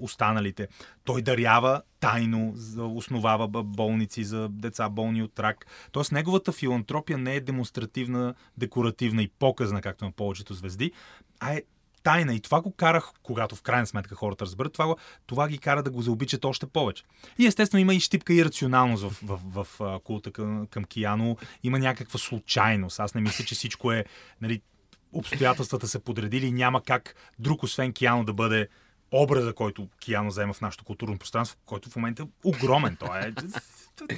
[0.01, 0.69] останалите.
[1.05, 5.67] Той дарява тайно, основава болници за деца болни от рак.
[5.93, 10.93] Тоест неговата филантропия не е демонстративна, декоративна и показна, както на повечето звезди,
[11.41, 11.63] а е
[12.07, 12.35] тайна.
[12.35, 14.95] И това го карах, когато в крайна сметка хората разберат, това,
[15.27, 17.05] това ги кара да го заобичат още повече.
[17.39, 21.37] И естествено има и щипка и рационалност в, в, в, в култа към, към Кияно.
[21.63, 23.01] Има някаква случайност.
[23.01, 24.05] Аз не мисля, че всичко е
[24.41, 24.61] нали,
[25.13, 28.69] обстоятелствата се подредили няма как друг освен Кияно да бъде
[29.13, 32.97] образа, който Кияно взема в нашето културно пространство, който в момента е огромен.
[32.97, 33.33] Той е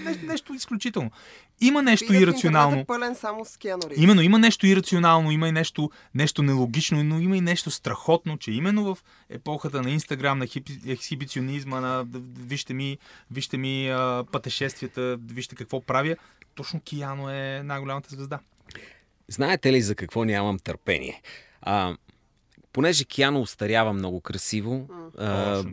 [0.04, 1.10] нещо, нещо изключително.
[1.60, 2.68] Има нещо Филият в ирационално.
[2.68, 4.02] интернет е пълен само с Киану Ривз.
[4.02, 8.52] Именно, има нещо ирационално, има и нещо, нещо нелогично, но има и нещо страхотно, че
[8.52, 8.98] именно в
[9.30, 10.46] епохата на Инстаграм, на
[10.86, 12.04] ексхибиционизма, на
[12.38, 12.98] вижте ми,
[13.30, 16.16] вижте ми а, пътешествията, вижте какво правя,
[16.54, 18.38] точно Кияно е най-голямата звезда.
[19.28, 21.22] Знаете ли за какво нямам търпение?
[21.62, 21.96] А,
[22.72, 25.64] понеже Киано устарява много красиво, а,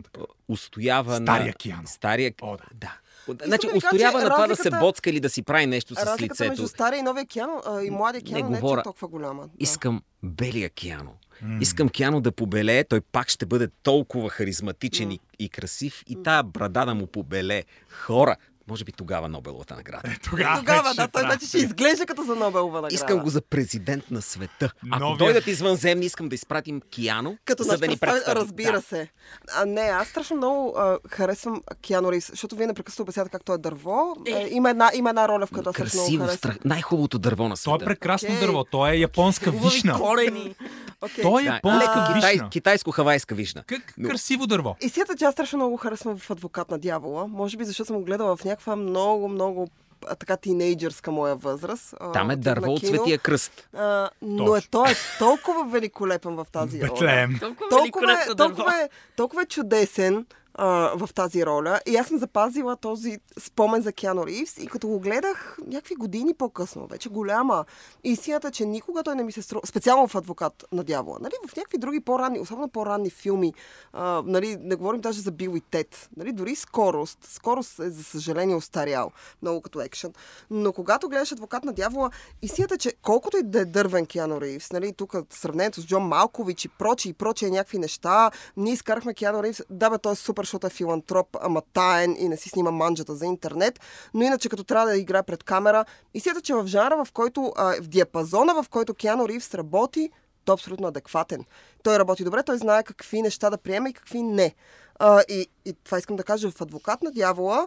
[0.48, 1.52] устоява Стария на...
[1.52, 1.82] Киано.
[1.86, 2.64] Стария О, да.
[2.74, 2.98] да.
[3.34, 3.72] да Значи, че
[4.04, 6.50] на това да се разликата- боцка или да си прави нещо с Разликата лицето.
[6.50, 8.78] между стария и новия Киано а, и младия Киано не, е говоря.
[8.78, 9.42] чак толкова голяма.
[9.42, 9.50] Да.
[9.58, 11.12] Искам белия Киано.
[11.42, 11.58] М.
[11.60, 16.42] Искам Киано да побелее, той пак ще бъде толкова харизматичен и, и красив и тая
[16.42, 17.64] брада да му побелее.
[17.90, 18.36] Хора,
[18.68, 20.08] може би тогава Нобеловата награда.
[20.08, 20.62] И тогава,
[20.94, 22.94] да, той вече ще изглежда като за Нобелова награда.
[22.94, 24.72] Искам го за президент на света.
[24.90, 28.34] Ако Новия- дойдат извънземни, искам да изпратим Киано, Като за да ни представи.
[28.36, 28.82] разбира да.
[28.82, 29.08] се.
[29.52, 33.54] А, не, аз страшно много а, харесвам Киано Ривз, защото вие непрекъснато обяснявате как той
[33.54, 34.16] е дърво.
[34.26, 34.30] Е.
[34.32, 36.38] Е, има, една, има една роля, в която аз страшно много Красиво, харесвам.
[36.52, 36.64] страх...
[36.64, 37.84] най-хубавото дърво на То е света.
[37.84, 38.40] прекрасно Окей.
[38.40, 39.94] дърво, то е японска Хубави вишна.
[39.94, 40.54] корени.
[41.02, 41.22] Okay.
[41.22, 42.48] То е Да, японска Китай, вишна.
[42.50, 43.64] китайско-хавайска вишна.
[43.64, 44.76] Как Но- красиво дърво.
[44.80, 47.26] И сията, че аз страшно много харесвам в Адвокат на дявола.
[47.26, 49.68] Може би защото съм го гледала в някаква много, много
[50.06, 51.94] а, така тинейджърска моя възраст.
[52.12, 52.86] Там е дърво от.
[52.86, 53.68] Светия кръст.
[53.74, 57.28] А, но е, той е толкова великолепен в тази роля.
[57.40, 60.26] Толкова толкова, е, толкова, е, толкова е чудесен
[60.58, 61.80] в тази роля.
[61.86, 66.34] И аз съм запазила този спомен за Киано Ривз и като го гледах някакви години
[66.34, 67.64] по-късно, вече голяма,
[68.04, 71.56] истината, че никога той не ми се струва, специално в Адвокат на дявола, нали, в
[71.56, 73.54] някакви други по-ранни, особено по-ранни филми,
[73.92, 78.04] а, нали, не говорим даже за Бил и Тед, нали, дори скорост, скорост е за
[78.04, 79.10] съжаление остарял,
[79.42, 80.12] много като екшен,
[80.50, 82.10] но когато гледаш Адвокат на дявола,
[82.42, 86.64] истината, че колкото и да е дървен Киано Ривз, нали, тук сравнението с Джон Малкович
[86.64, 90.45] и прочи и прочие някакви неща, ние изкарахме Киано Ривз, да бе, той е супер,
[90.46, 93.80] защото е филантроп, ама таен и не си снима манджата за интернет,
[94.14, 97.82] но иначе като трябва да играе пред камера, истината, че в жанра, в който, а,
[97.82, 100.10] в диапазона, в който Киано Ривз работи,
[100.44, 101.44] той е абсолютно адекватен.
[101.82, 104.54] Той работи добре, той знае какви неща да приема и какви не.
[104.98, 107.66] А, и, и това искам да кажа в Адвокат на дявола,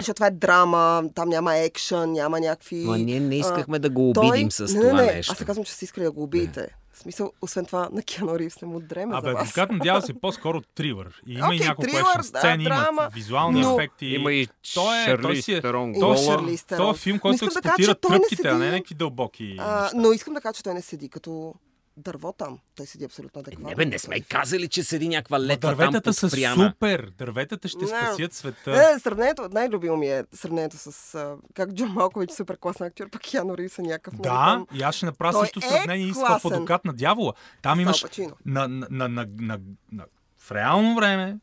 [0.00, 2.76] защото това е драма, там няма екшън, няма някакви...
[2.76, 5.12] Ма ние не а, искахме да го той- обидим с не, това не, не.
[5.12, 5.32] нещо.
[5.32, 6.68] Аз не казвам, че са искали да го убиете.
[6.92, 9.42] В смисъл, освен това, на Киано Ривз не му дреме Абе, за вас.
[9.42, 11.22] адвокат надява се по-скоро трилър.
[11.26, 14.06] И има и Окей, няколко трилър, сцени, да, драма, има визуални но- ефекти.
[14.06, 15.94] Има и той е, Шарли е, Стерон.
[16.00, 16.78] той, И е- Шарли Стерон.
[16.78, 19.56] той е филм, който да експлуатира че той не тръпките, а не седи- някакви дълбоки
[19.60, 19.96] А, неща.
[19.96, 21.54] но искам да кажа, че той не седи като
[21.96, 22.58] дърво там.
[22.76, 23.68] Той седи абсолютно адекватно.
[23.68, 27.12] Не бе, не сме казали, че седи някаква Ма летва там дърветата са супер.
[27.18, 27.86] Дърветата ще Не.
[27.86, 28.92] спасят света.
[28.96, 33.10] Е, сравнението, най-любимо ми е сравнението с а, как Джон Малкович е супер класен актьор,
[33.10, 36.40] пък Киано Ривз е някакъв Да, и аз ще направя също е сравнение и с
[36.44, 37.32] адвокат на дявола.
[37.62, 38.04] Там С имаш
[38.44, 39.60] на, на, на, на, на,
[39.92, 40.04] на,
[40.38, 41.38] в реално време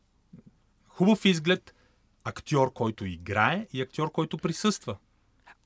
[0.88, 1.73] хубав изглед,
[2.23, 4.95] актьор, който играе и актьор, който присъства.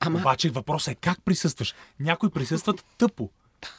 [0.00, 1.74] Ама, Обаче въпросът е как присъстваш.
[2.00, 3.30] Някои присъстват тъпо.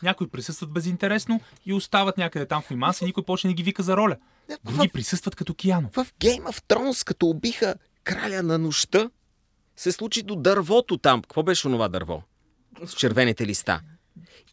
[0.04, 3.84] Някои присъстват безинтересно и остават някъде там в мимаса и никой почне не ги вика
[3.84, 4.16] за роля.
[4.64, 5.90] Други присъстват като Кияно.
[5.94, 9.10] в Game of Thrones, като убиха краля на нощта,
[9.76, 11.22] се случи до дървото там.
[11.22, 12.24] Какво беше онова дърво?
[12.86, 13.82] С червените листа.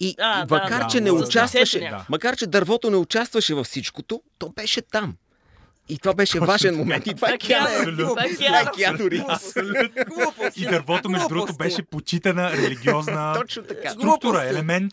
[0.00, 2.04] И, А, да, макар, да, че не с участваше, някакво.
[2.08, 5.16] макар, че дървото не участваше във всичкото, то беше там.
[5.88, 7.06] И това беше важен момент.
[7.06, 10.04] И това е Това е е.
[10.04, 10.62] Глупости.
[10.62, 13.90] И дървото, между другото, беше почитана религиозна Точно така.
[13.90, 14.92] структура, елемент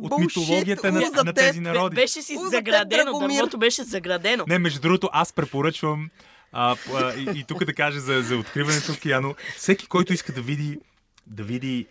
[0.00, 1.94] от митологията на, на тези народи.
[1.94, 4.44] Беше си заградено, дървото беше заградено.
[4.48, 6.10] Не, между другото, аз препоръчвам
[6.52, 9.34] а, а, и, и тук да кажа за, за откриването в Кияно.
[9.56, 10.78] Всеки, който иска да види,
[11.26, 11.86] да види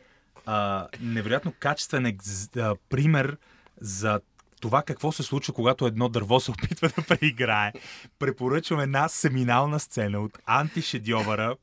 [0.46, 3.38] а, невероятно качествен екз, а, пример
[3.82, 4.20] за
[4.62, 7.74] това какво се случва, когато едно дърво се опитва да преиграе.
[8.20, 11.56] Препоръчвам една семинална сцена от антишедьовъра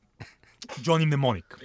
[0.81, 1.59] Джони Мнемоник,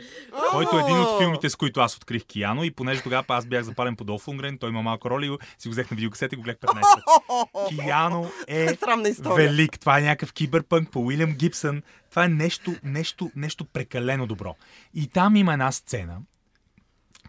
[0.52, 3.64] който е един от филмите, с които аз открих Кияно и понеже тогава аз бях
[3.64, 6.36] запален по Долф Лунгрен, той има малко роля и го- си го взех на видеокасета
[6.36, 7.76] и го гледах 15 пъти.
[7.76, 8.68] Кияно е
[9.10, 9.36] история.
[9.48, 9.80] велик.
[9.80, 11.82] Това е някакъв киберпънк по Уилям Гибсън.
[12.10, 14.56] Това е нещо, нещо, нещо прекалено добро.
[14.94, 16.18] И там има една сцена.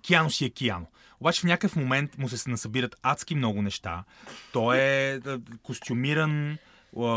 [0.02, 0.86] Киано си е Киано.
[1.20, 4.04] Обаче в някакъв момент му се насъбират адски много неща.
[4.52, 6.58] Той е а, костюмиран,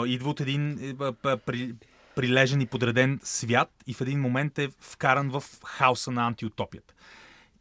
[0.05, 1.75] идва от един е, при,
[2.15, 6.93] прилежен и подреден свят и в един момент е вкаран в хаоса на антиутопията.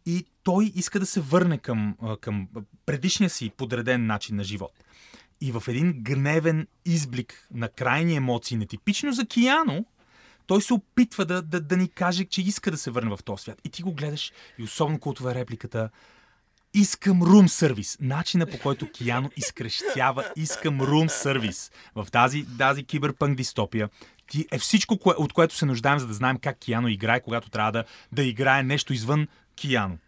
[0.06, 2.48] И той иска да се върне към, към
[2.86, 4.72] предишния си подреден начин на живот.
[5.40, 9.86] И в един гневен изблик на крайни емоции, нетипично за Кияно,
[10.46, 13.42] той се опитва да, да, да ни каже, че иска да се върне в този
[13.42, 13.60] свят.
[13.64, 15.90] И ти го гледаш и особено култова е репликата
[16.74, 17.98] Искам рум сервис.
[18.00, 23.88] Начина по който Кияно изкрещява Искам рум сервис в тази, тази киберпънк дистопия
[24.30, 27.50] ти е всичко, кое, от което се нуждаем, за да знаем как Кияно играе, когато
[27.50, 29.98] трябва да, да играе нещо извън Кияно.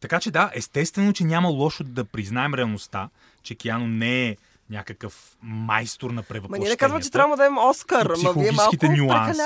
[0.00, 3.08] Така че да, естествено, че няма лошо да признаем реалността,
[3.42, 4.36] че Кияно не е
[4.72, 6.62] някакъв майстор на Ма превъплъщението.
[6.62, 8.06] ние не казваме, че трябва да дадем Оскар.
[8.16, 9.42] Ма вие малко нюанси.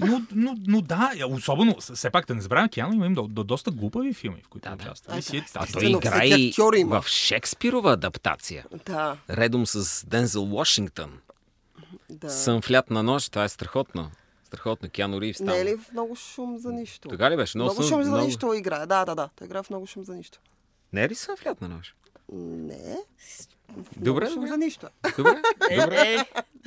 [0.00, 3.44] Но, но, но да, особено, все пак да не забравяме, Киано има им до, до,
[3.44, 4.82] доста глупави филми, в които Да, да.
[4.82, 5.12] участва.
[5.14, 6.52] А, И си- да, а, той играе и
[6.84, 8.64] в Шекспирова адаптация.
[8.86, 11.18] Да, Редом с Дензел Вашингтон.
[12.10, 12.30] да.
[12.30, 13.32] Сън в лят на нощ.
[13.32, 14.10] Това е страхотно.
[14.44, 14.90] Страхотно.
[14.90, 15.46] Киано Ривз там.
[15.46, 17.08] Не е ли в много шум за нищо?
[17.08, 17.58] Така ли беше?
[17.58, 18.86] Много сън- шум за много- нищо играе.
[18.86, 19.28] Да, да, да.
[19.36, 20.38] Той играе в много шум за нищо.
[20.92, 21.94] Не е ли сън в лят на нощ?
[22.34, 22.96] Не.
[23.96, 24.48] Добре, Много добре.
[24.48, 24.86] за нищо.
[25.16, 25.96] Добре, Е, добре.
[26.12, 26.24] е,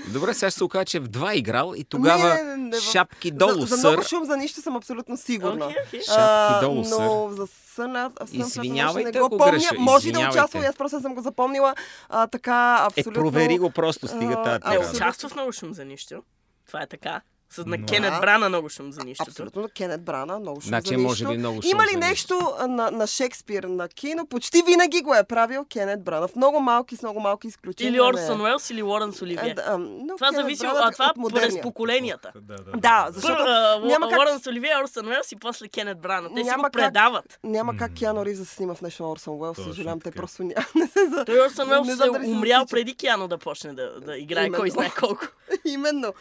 [0.08, 3.32] Добре, сега ще се окаже, че в два играл и тогава Не, не, не, шапки
[3.32, 3.88] долу, за, за сър.
[3.88, 5.66] много шум за нищо съм абсолютно сигурна.
[5.66, 6.00] Окей.
[6.02, 9.52] А, Шапки долу, но за сън, аз сън Извинявайте, не го помня.
[9.52, 9.76] греша.
[9.80, 10.24] Може да е
[10.56, 11.76] и аз просто съм го запомнила.
[12.10, 13.14] А, така, Е, абсолютно...
[13.24, 14.92] провери го просто, стига тази не абсолютно.
[14.96, 16.24] участва в много шум за нищо.
[16.68, 17.22] Това е така.
[17.50, 18.20] С на Но- Кенет Да.
[18.20, 19.24] Брана много шум за нищо.
[19.24, 21.30] Абсолютно, Кенет Брана, много шум Значи, за може нищо.
[21.30, 24.26] би много шум Има ли нещо на, на Шекспир, на кино?
[24.28, 26.28] Почти винаги го е правил Кенет Брана.
[26.28, 27.90] В много малки, с много малки изключения.
[27.90, 28.02] Или е.
[28.02, 29.54] Орсън Уелс, или Лоренс Оливие.
[29.56, 31.62] Да, но Това Кенет зависи Брана от е това през модерния.
[31.64, 32.32] поколенията.
[32.38, 36.00] Да, да, Да, защото Първо, а, няма как- Лоренс Оливие, Орсън Уелс и после Кенет
[36.00, 36.30] Брана.
[36.30, 37.40] Те си го как- предават.
[37.44, 39.58] Няма как Киано Ривз да се снима в нещо Орсън Уелс.
[39.58, 40.66] Съжалявам, те просто няма.
[40.76, 41.26] Не се за...
[41.26, 45.26] Той Орсън Уелс е умрял преди Киано да почне да, да играе кой знае колко.
[45.66, 46.14] Именно.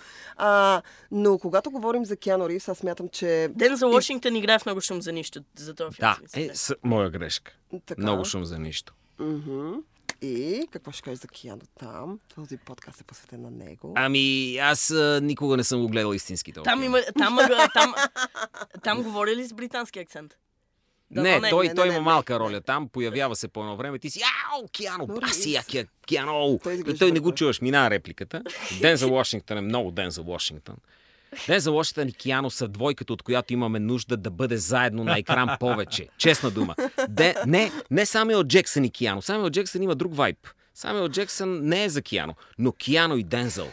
[1.17, 3.49] Но когато говорим за Киано Ривз, аз смятам, че...
[3.51, 5.41] Ден за Вашингтон играе в много шум за нищо.
[5.57, 5.91] За филм.
[6.01, 6.75] Да, е, с...
[6.83, 7.53] моя грешка.
[7.87, 8.03] Така.
[8.03, 8.95] Много шум за нищо.
[9.19, 9.73] Мгм.
[10.23, 12.21] И какво ще кажеш за Киано там?
[12.35, 13.93] Този подкаст е посветен на него.
[13.97, 17.95] Ами, аз а, никога не съм го гледал истински този Там, има, там, там, там,
[18.83, 20.37] там говори ли с британски акцент?
[21.11, 22.05] Да, не, не, той, не, той не, има не.
[22.05, 24.21] малка роля там, появява се по едно време, ти си,
[24.53, 26.61] ау, Киано, Но баси, якия Киано.
[26.63, 28.43] Той той не го чуваш, минава репликата.
[28.81, 30.77] Ден за Вашингтон е много ден за Вашингтон.
[31.47, 35.19] Ден за Вашингтон и Киано са двойката, от която имаме нужда да бъде заедно на
[35.19, 36.09] екран повече.
[36.19, 36.75] Честна дума.
[37.09, 39.23] Де, не, не Самуел Джексън и Киано.
[39.23, 40.39] Самуел Джексън има друг вайб.
[40.75, 43.69] Самуел Джексън не е за Киано, но Киано и Дензел.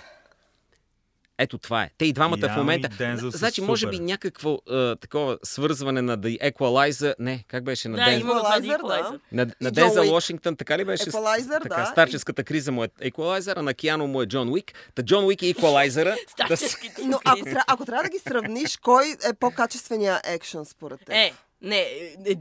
[1.38, 1.89] Ето това е.
[1.98, 2.89] Те и двамата в Киано и момента.
[2.89, 4.06] Дензел Значи, може би супер.
[4.06, 7.13] някакво а, такова свързване на The Equalizer.
[7.19, 8.19] Не, как беше на Да, Ден...
[8.19, 9.12] има това Equalizer, Equalizer.
[9.12, 9.19] да.
[9.34, 10.12] На, на Дензел.
[10.13, 11.04] Вашингтон, така ли беше?
[11.04, 11.86] Equalizer, така, да.
[11.86, 14.72] Старческата криза му е Equalizer, а на Киано му е Джон Уик.
[14.96, 16.04] Та Джон Уик и Equalizer.
[16.04, 21.00] да, с- Старческите Но ако, ако трябва да ги сравниш, кой е по-качествения екшен според
[21.00, 21.10] теб?
[21.10, 22.36] Е, не, е, е,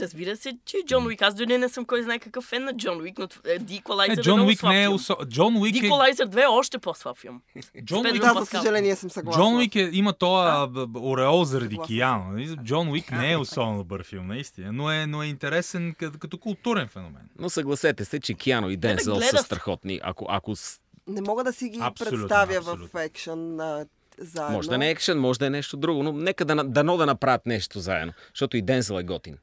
[0.00, 1.22] разбира се, че Джон Уик.
[1.22, 4.22] Аз дори не съм кой знае какъв фен на Джон Уик, но е, Equalizer Е,
[4.22, 4.94] Джон Уик не е филм.
[4.94, 5.16] осо...
[5.28, 5.88] Джон Уик The е...
[5.88, 7.40] Equalizer 2 е още по-слаб филм.
[7.84, 9.42] Джон Уик, Да, за съжаление съм съгласна.
[9.42, 12.56] Джон Уик е, има тоя ореол заради Кияно.
[12.64, 16.38] Джон Уик не е особено добър филм, наистина, но е, но е интересен като, като
[16.38, 17.28] културен феномен.
[17.38, 20.00] Но съгласете се, че Киано и Дензел са страхотни.
[20.02, 20.54] Ако, ако
[21.08, 23.00] Не мога да си ги Абсолютно, представя в абсолютно.
[23.00, 23.86] екшен а,
[24.18, 24.52] заедно.
[24.52, 27.06] може да не е екшен, може да е нещо друго, но нека да, дано да
[27.06, 28.12] направят нещо заедно.
[28.28, 29.38] Защото и Дензел е готин.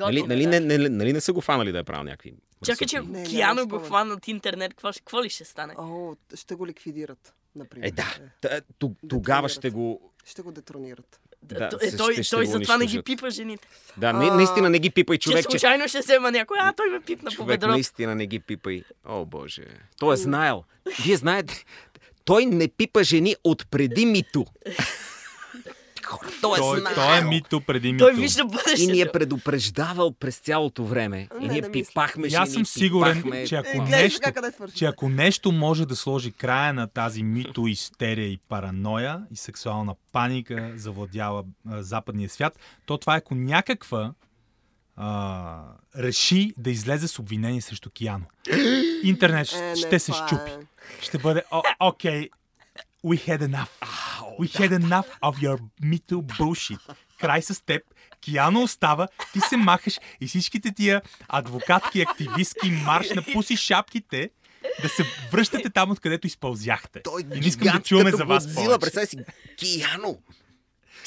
[0.00, 0.50] Нали, Готин, нали, да.
[0.50, 2.34] не, не, нали не са го фанали да е правил някакви...
[2.64, 3.00] Чакай, че?
[3.00, 5.74] Не, Киано нямам го хванат интернет, какво, какво ли ще стане?
[5.78, 7.34] О, ще го ликвидират.
[7.56, 7.86] например.
[7.86, 8.04] Е, да.
[8.40, 8.60] Т-
[9.08, 10.12] Тогава ще го...
[10.24, 11.20] Ще го детронират.
[11.42, 13.68] Да, е, ще- той, ще- той затова не ги пипа жените.
[13.96, 15.50] Да, не, А, наистина не ги пипай, човек, че...
[15.50, 17.70] случайно ще взема някой, а той ме пипна по Човек, бедро.
[17.70, 18.82] наистина не ги пипай.
[19.04, 19.64] О, Боже.
[19.98, 20.64] Той е знаел.
[21.04, 21.64] Вие знаете,
[22.24, 24.46] той не пипа жени от преди мито.
[26.04, 26.94] Хора, той е Той, знаел.
[26.96, 28.04] той е мито преди мито.
[28.04, 28.92] Той вижда И бъдещето.
[28.92, 31.28] ни е предупреждавал през цялото време.
[31.32, 31.72] И Не, ние не мисля.
[31.88, 33.46] пипахме И жени, аз съм сигурен, пипахме...
[33.46, 34.76] че ако Е, нещо, свърши.
[34.76, 39.94] че ако нещо може да сложи края на тази мито, истерия и параноя и сексуална
[40.12, 44.12] паника завладяла а, западния свят, то това е ако някаква
[44.96, 45.60] а,
[45.96, 48.24] реши да излезе с обвинение срещу Киано.
[49.02, 50.50] Интернет ще, Е, ще се това щупи.
[50.50, 50.56] е.
[51.00, 52.28] Ще бъде, «О, окей,
[53.04, 53.68] we had enough.
[54.40, 56.78] We had enough of your Me Too bullshit.
[57.20, 57.82] Край с теб.
[58.20, 64.30] Киано остава, ти се махаш и всичките тия адвокатки, активистки, марш на пуси шапките
[64.82, 65.02] да се
[65.32, 67.02] връщате там, откъдето изпълзяхте.
[67.02, 68.80] Той и не искам да чуваме за вас Годзила, повече.
[68.80, 69.16] представя си,
[69.58, 70.18] Кияно.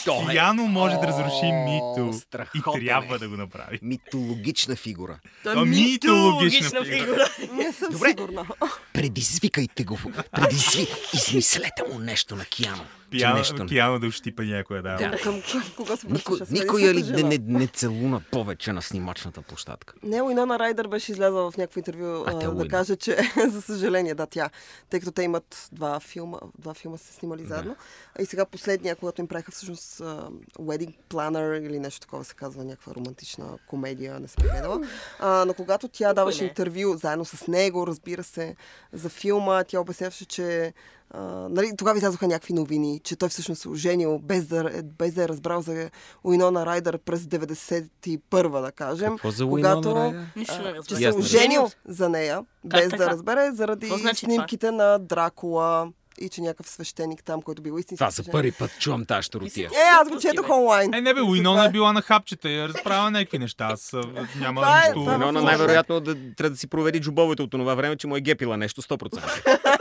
[0.01, 2.85] Е Киано може да разруши Мито и страхотен е.
[2.85, 3.79] трябва да го направи.
[3.81, 5.19] митологична фигура.
[5.43, 7.27] Той То е митологична фигура.
[7.53, 8.09] Не съм Добре.
[8.09, 8.45] сигурна.
[8.93, 9.99] Предизвикайте го.
[10.31, 10.87] Предизви...
[11.13, 12.85] Измислете му нещо на Кияно.
[13.05, 13.65] Че Пияно, нещо...
[13.65, 14.95] Киано да ощипа някоя, да.
[14.95, 15.17] Да.
[15.23, 16.59] Към, към кога се Никой, връщаш?
[16.59, 19.93] никой ли не, не, не целуна повече на снимачната площадка?
[20.03, 24.15] Не, Уинона Райдър беше излязла в някакво интервю А, а, да каже, че за съжаление,
[24.15, 24.49] да, тя,
[24.89, 27.75] тъй като те имат два филма, два филма са снимали заедно.
[28.19, 32.33] А и сега последния, когато им правиха всъщност а, Wedding Planner или нещо такова се
[32.33, 34.81] казва, някаква романтична комедия, не съм гледала.
[35.19, 36.47] А, но когато тя даваше не?
[36.47, 38.55] интервю заедно с него, разбира се,
[38.93, 40.73] за филма, тя обясняваше, че
[41.11, 45.23] а, нали, тогава излязоха някакви новини, че той всъщност се оженил без да, без да
[45.23, 45.89] е разбрал за
[46.23, 49.11] Уинона Райдър през 91-а, да кажем.
[49.11, 50.27] Какво за когато, Уинона
[50.63, 50.83] Райдър?
[50.87, 52.97] Че се е оженил за нея, без така?
[52.97, 55.91] да разбере, заради Какво значи снимките на Дракула
[56.21, 59.69] и че някакъв свещеник там, който бил истински Това за първи път чувам тази щаротия.
[59.69, 60.93] Е, аз го четох онлайн.
[60.93, 63.67] Е, не бе, Уинона е била на хапчета и е разправила някакви неща.
[63.71, 63.93] Аз
[64.39, 64.99] няма Това е- нищо...
[64.99, 68.15] това е Уинона най-вероятно да, трябва да си провери джобовете от това време, че му
[68.15, 69.59] е гепила нещо 100%.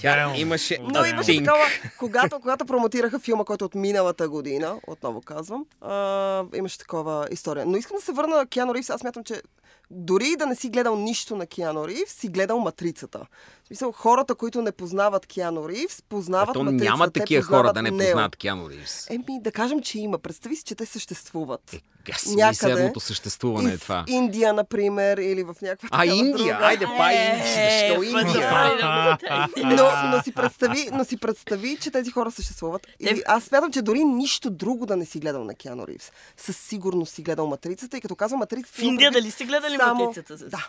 [0.00, 0.78] Тя имаше...
[0.82, 1.44] Но имаше Пинк.
[1.44, 1.64] такова,
[1.98, 7.66] когато, когато промотираха филма, който е от миналата година, отново казвам, а, имаше такова история.
[7.66, 8.90] Но искам да се върна на Киано Ривз.
[8.90, 9.42] Аз смятам, че
[9.90, 13.18] дори и да не си гледал нищо на Киано Ривз, си гледал Матрицата.
[13.64, 16.90] В смисъл, хората, които не познават Киано Ривз, познават То Матрицата.
[16.90, 19.10] няма Те такива хора познават да не познат Киано Ривз.
[19.10, 20.18] Еми, да кажем, че има.
[20.18, 21.74] Представи си, че те съществуват.
[21.74, 21.80] Е,
[22.12, 24.04] аз някъде мисля съществуване е това.
[24.06, 26.36] Индия, например, или в някаква А, такава Индия!
[26.36, 26.58] друга.
[26.60, 27.44] Айде, па Индия!
[27.70, 29.18] Защо Е, Индия?
[29.56, 32.86] Но, но, си представи, но си представи, че тези хора съществуват.
[33.00, 36.12] И аз смятам, че дори нищо друго да не си гледал на Киано Ривз.
[36.36, 38.78] Със сигурност си гледал Матрицата и като казвам Матрицата...
[38.78, 40.48] В Индия дали сте гледали само- матрицата?
[40.48, 40.68] Да.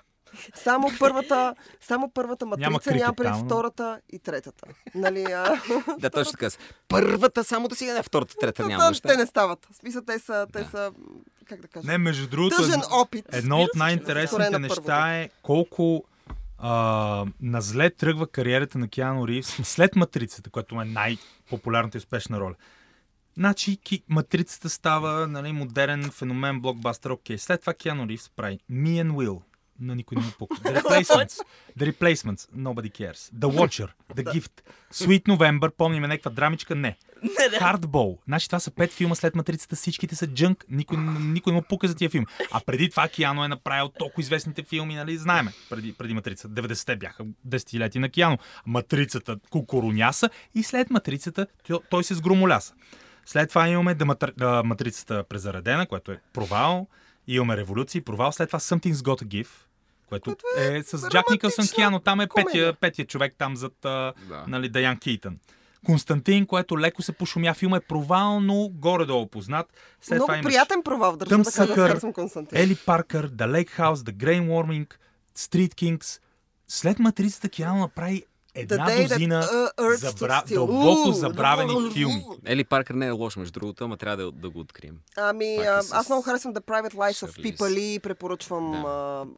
[0.55, 3.45] Само първата, само първата матрица, няма, крикет няма преди там.
[3.45, 4.65] втората и третата.
[4.95, 5.61] Нали, а...
[5.97, 6.47] Да, точно така.
[6.87, 9.09] Първата само да си гледа, втората, трета няма неща.
[9.09, 9.67] те не стават.
[9.73, 10.69] Смисъл, те са, те Да.
[10.69, 10.91] са,
[11.45, 13.25] как да кажа, Не, между другото, тъжен опит.
[13.31, 16.03] едно от най-интересните неща е колко
[16.57, 22.39] а, на зле тръгва кариерата на Киано Ривз след Матрицата, която е най-популярната и успешна
[22.39, 22.55] роля.
[23.37, 27.37] Значи ки, Матрицата става нали, модерен феномен, блокбастер, окей.
[27.37, 29.41] След това Киано Ривз прави Me and Will,
[29.79, 30.55] на никой не му пука.
[30.55, 31.41] The Replacements,
[31.79, 33.31] The Replacements, Nobody Cares.
[33.35, 34.51] The Watcher, The Gift,
[34.93, 36.97] Sweet November, помним някаква драмичка, не.
[37.23, 37.57] Не, не.
[37.57, 38.17] Hardball.
[38.27, 41.88] Значи това са пет филма след Матрицата, всичките са джънк, никой, никой не му пука
[41.88, 42.27] за тия филми.
[42.51, 46.61] А преди това Киано е направил толкова известните филми, нали, знаеме, преди, преди Матрицата.
[46.61, 48.38] 90-те бяха десетилетия на Киано.
[48.65, 51.47] Матрицата кукуруняса и след Матрицата
[51.89, 52.73] той, се сгромоляса.
[53.25, 54.31] След това имаме да, матр...
[54.38, 56.88] да, Матрицата презаредена, което е провал.
[57.27, 58.31] Имаме революции, провал.
[58.31, 59.49] След това Something's Got to Give,
[60.09, 61.99] което е, с Джак Никълсън Киано.
[61.99, 64.13] Там е петия, петия човек там зад Да.
[64.47, 65.38] нали, Даян Кейтън.
[65.85, 67.53] Константин, което леко се пошумя.
[67.53, 69.73] Филм е провал, но горе-долу познат.
[70.01, 72.59] След Много това имаш приятен провал, държа Тъм да кажа, Съкър, аз съм Константин.
[72.61, 74.88] Ели Паркър, The Lake House, The Grain Warming,
[75.38, 76.21] Street Kings.
[76.67, 80.43] След Матрицата Киано направи една that, дозина uh, stood забра...
[80.49, 82.25] дълбоко забравени филми.
[82.45, 84.95] Ели Паркър не е лош, между другото, ама трябва да, да го открием.
[85.17, 87.43] Ами, е а, с аз много харесвам The Private Life of.
[87.57, 88.77] People и препоръчвам, Да.
[88.77, 88.83] а,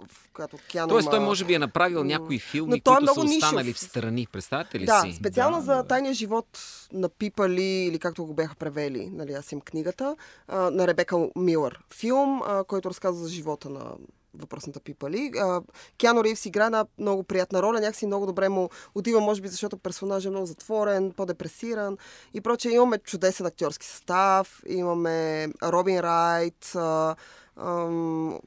[0.07, 3.01] в която Киано Тоест, той може би е направил някои филми, Но е които са
[3.01, 3.43] много нишов.
[3.43, 4.27] останали в страни.
[4.31, 5.13] Представете ли Да, си?
[5.13, 5.83] специално Да, за да.
[5.83, 6.47] тайния живот
[6.93, 10.15] на Пипали, или както го бяха превели, нали, аз им книгата,
[10.47, 11.79] а, на Ребека Милър.
[11.93, 13.85] Филм, а, който разказва за живота на
[14.33, 15.31] въпросната Пипали.
[15.39, 15.61] А,
[15.97, 19.77] Киано Ривз игра една много приятна роля, някакси много добре му отива, може би защото
[19.77, 21.97] персонажът е много затворен, по-депресиран
[22.33, 22.71] и прочее.
[22.71, 27.15] Имаме чудесен актьорски състав, имаме Робин Райт, а,
[27.57, 28.39] ам,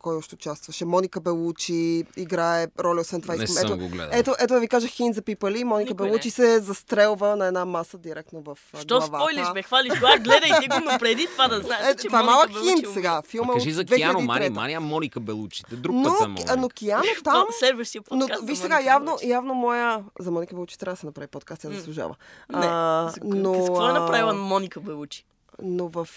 [0.00, 0.84] кой още участваше?
[0.84, 1.74] Моника Белучи
[2.16, 3.56] играе роля, освен това Не искам.
[3.58, 4.10] съм ето, го гледал.
[4.12, 5.64] ето, ето да ви кажа хин за пипали.
[5.64, 6.10] Моника Никой не.
[6.10, 9.06] Белучи се застрелва на една маса директно в Що главата.
[9.18, 9.62] спойлиш, бе?
[9.62, 12.68] Хвалиш глава, гледайте го, но преди това да знаеш, Е, че това е малък Белучи
[12.72, 13.22] хинт сега.
[13.22, 14.22] Филма Кажи от за Киано 2003.
[14.22, 15.76] Мани, Мания Моника Белучите.
[15.76, 17.46] Друг Но, път съм а, но Киано там...
[17.46, 19.28] То, следващия Но виж за сега, явно, Белучи.
[19.28, 20.04] явно моя...
[20.18, 22.14] За Моника Белучи трябва да се направи подкаст, тя заслужава.
[22.50, 25.24] Не, А, за- но, Какво е направила Моника Белучи?
[25.62, 26.08] Но в...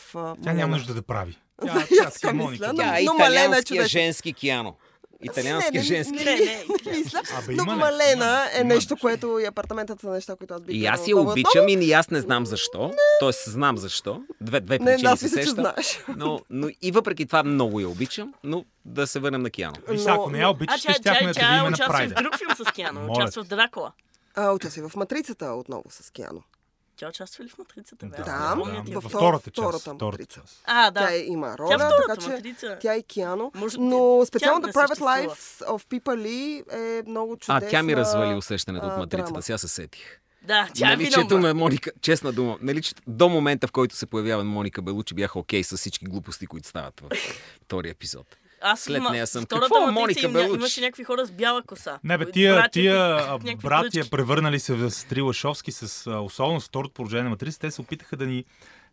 [0.43, 1.37] Тя няма нужда да прави.
[1.65, 2.73] Тя, тя си е Моника.
[2.75, 3.87] Тя е Но Малена е италианския чудесна.
[3.87, 4.75] женски Киано.
[5.23, 6.13] Италианския не, женски.
[6.15, 6.63] Не, Не, не, не.
[6.85, 7.21] не, мисля.
[7.33, 11.07] Абе, Но Малена е нещо, което и апартаментът са неща, които аз бих И аз
[11.07, 12.91] я обичам и аз не знам защо.
[13.19, 14.21] Тоест знам защо.
[14.41, 15.53] Две, две Не, причини аз се сещам.
[15.55, 15.99] знаеш.
[16.17, 19.75] Но, но и въпреки това много я обичам, но да се върнем на Киано.
[19.89, 21.97] Виж, ако не я обичаш, тя, ще тя, щяхме да тя, видим на участва в
[21.97, 22.15] Прайда.
[22.15, 23.07] друг филм с Киано.
[23.11, 23.91] Участва в Дракула.
[24.35, 26.41] А, участва в Матрицата отново с Киано.
[26.95, 28.05] Тя участва ли в Матрицата?
[28.05, 29.53] Да, Аз Да, във втор- втората част.
[29.57, 30.41] втората Втората матрица.
[30.41, 30.61] част.
[30.65, 30.99] А, да.
[30.99, 32.77] Тя има роля, Тя втората така че матрица.
[32.81, 33.51] тя и Киано.
[33.55, 34.99] Може- Но специално The Private.
[34.99, 36.63] Lives of People Lee
[36.99, 37.69] е много А, чудесна.
[37.69, 39.23] тя ми развали усещането от а, матрицата.
[39.25, 39.41] драма.
[39.41, 40.19] Сега се сетих.
[40.41, 44.43] Да, тя е Наличието на Моника, честна дума, наличието, до момента, в който се появява
[44.43, 47.09] Моника Белучи, бях окей с всички глупости, които стават в
[47.61, 48.27] втория епизод.
[48.63, 50.59] Аз След има- нея съм, втората какво, матрица Моника им- Белучи?
[50.59, 51.99] Имаше някакви хора с бяла коса.
[52.03, 52.97] Не бе, тия, братя, тия
[53.55, 54.09] братия, пръчки.
[54.09, 58.25] превърнали се в Стрилашовски, с, особено с второто положение на матрица, те се опитаха да
[58.25, 58.43] ни,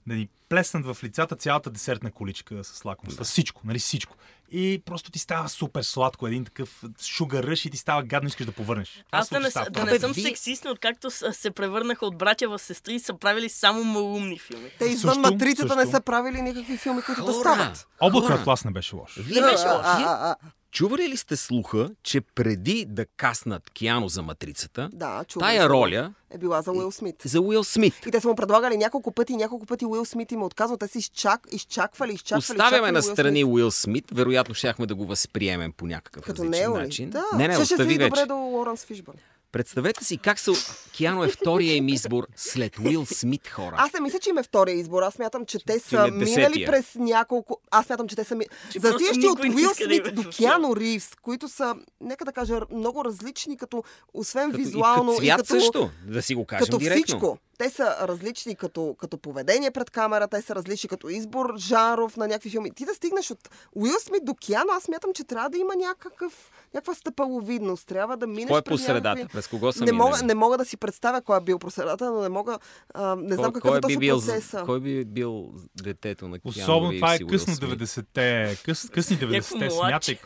[0.06, 3.24] да ни плеснат в лицата цялата десертна количка с лакомства.
[3.24, 4.16] Всичко, нали всичко.
[4.52, 8.52] И просто ти става супер сладко, един такъв шугар и ти става гадно, искаш да
[8.52, 9.04] повърнеш.
[9.12, 13.00] Аз да не, да не съм сексист, но откакто се превърнаха от братя в сестри,
[13.00, 14.70] са правили само малумни филми.
[14.78, 17.86] Те извън Също, Матрицата не са правили никакви филми, които да стават.
[18.00, 19.14] Облако атлас не беше лош.
[19.16, 20.36] Вие, беше А,
[20.72, 26.38] чували ли сте слуха, че преди да каснат Киано за матрицата, Да, тая роля Е
[26.38, 27.16] била за Уил Смит.
[27.24, 27.94] за Уил Смит.
[28.06, 30.76] И те са му предлагали няколко пъти, няколко пъти Уил Смит им е отказал.
[30.76, 32.40] Те са изчак, изчаквали, изчаквали.
[32.60, 33.46] Оставяме на Уил страни Смит.
[33.46, 36.76] Уил Смит, вероятно щяхме да го възприемем по някакъв Като различен ли?
[36.76, 37.10] начин.
[37.10, 38.08] Да, не, не, ще се остави вече.
[38.10, 39.18] добре до Лоренс Фишбърн.
[39.52, 40.52] Представете си как са...
[40.92, 43.74] Киано е втория им избор след Уил Смит, хора.
[43.78, 45.02] Аз не мисля, че им е втория избор.
[45.02, 46.70] Аз смятам, че те Ти са минали десетия.
[46.70, 47.60] през няколко...
[47.70, 48.44] Аз смятам, че те са ми...
[48.72, 52.32] Че За просто тия от Уил да Смит до Киано Ривз, които са, нека да
[52.32, 53.84] кажа, много различни, като
[54.14, 55.60] освен като, визуално и като цвят като...
[55.60, 57.04] също, да си го кажем като директно.
[57.04, 57.38] всичко.
[57.60, 62.28] Те са различни като, като поведение пред камера, те са различни като избор жанров на
[62.28, 62.70] някакви филми.
[62.70, 63.38] Ти да стигнеш от
[63.72, 67.86] Уил Смит до Киано, аз смятам, че трябва да има някакъв, някаква стъпаловидност.
[67.86, 69.08] Трябва да минеш Кой е по средата?
[69.08, 71.70] някакви- През кого са Не мога, не мога да си представя кой е бил по
[71.70, 72.58] средата, но не мога...
[72.94, 74.62] А, не знам Кой- какъв кой е би бил, процеса.
[74.66, 77.70] Кой би бил детето на Киано Особено това е късно Смит?
[77.70, 80.18] 90-те, къс, късни 90-те, Някакво смятай.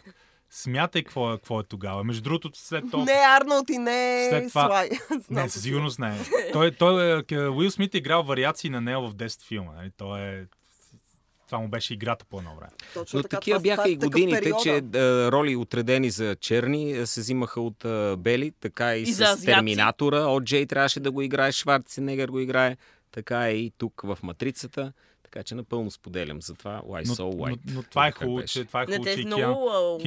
[0.55, 2.05] Смятай какво е, какво е тогава.
[2.05, 3.05] Между другото, след това...
[3.05, 4.91] Не Арнолд и не След това- Слай.
[5.33, 6.19] Не, със сигурност не.
[6.53, 9.73] той, той, е- Уил Смит е играл вариации на Нео в 10 филма.
[9.73, 9.91] Нали?
[9.97, 10.45] Той е...
[11.47, 12.73] Това му беше играта по едно време.
[12.95, 14.63] Точно Но така, такива това- бяха това е и годините, периода.
[14.63, 19.45] че а, роли отредени за черни се взимаха от а, бели, така и, И с.
[19.45, 20.19] Терминатора.
[20.19, 22.77] От Джей трябваше да го играе, Шварценегър го играе,
[23.11, 24.93] така и тук в Матрицата.
[25.35, 27.59] Така че напълно споделям за това Why Но, So но, White.
[27.67, 28.53] но това е хубаво, беше?
[28.53, 29.99] че това е хубаво, че много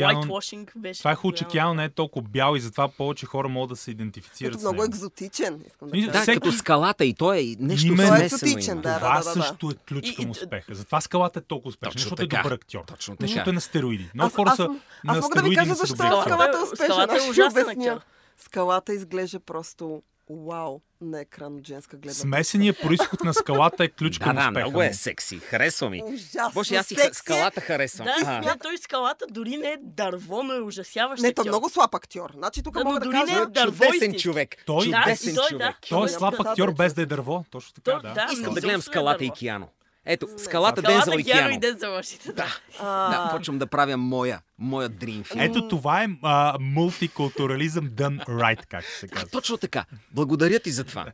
[0.76, 1.00] беше.
[1.00, 1.46] Това е хубаво, че.
[1.46, 4.64] Киано не е толкова бял и затова повече хора могат да се идентифицират Като с
[4.64, 4.86] много него.
[4.86, 5.64] екзотичен.
[5.68, 6.08] Искам да.
[6.08, 8.08] Да, Всеки- като скалата и той е нещо Именно.
[8.10, 8.50] Той е смесено.
[8.50, 9.24] екзотичен, да, да, Това да, да.
[9.34, 10.76] също е ключ към и- успеха.
[10.76, 12.42] Затова скалата е толкова успешна, Точно защото е така.
[12.44, 12.84] добър актьор.
[12.84, 13.50] Точно Не, защото така.
[13.50, 14.10] е на стероиди.
[14.14, 16.24] Много Аз- хора аз са м- на Аз мога да ви кажа защо скалата е
[16.24, 16.86] Скалата е- успешна.
[16.86, 17.86] скалата е Аз ще ужасен обясня.
[17.86, 18.02] актьор.
[18.38, 22.14] Скалата изглежда просто вау на екран от женска гледна.
[22.14, 24.52] Смесеният происход на скалата е ключ Да, към да, успеха.
[24.60, 24.82] много му.
[24.82, 25.40] е секси.
[25.40, 26.02] Харесва ми.
[26.06, 27.14] Ужасно Боже, аз и секси е.
[27.14, 28.06] скалата харесвам.
[28.06, 31.24] Да, А, смя, той скалата дори не е дърво, но е ужасяващ.
[31.24, 32.32] Не, той е много слаб актьор.
[32.34, 33.42] Значи тук Да, мога да дори не кажа...
[33.42, 34.56] е дърво Чудесен човек.
[34.66, 35.60] Той- Да, Чудесен той, човек.
[35.62, 35.88] да.
[35.90, 37.46] Той е слаб актьор без да е дърво.
[37.50, 38.14] Точно така, да.
[38.16, 38.28] да.
[38.34, 39.68] Искам да гледам съм скалата и Киано.
[40.08, 41.60] Ето, скалата Скалата, Дензел и Киано
[41.92, 42.34] Вашингтон.
[42.36, 45.42] Да, А, да, почвам да правя моя, моя дрим филм.
[45.42, 49.30] Ето това е а, мултикултурализъм done right, както се казва.
[49.30, 49.86] Точно така.
[50.12, 51.06] Благодаря ти за това.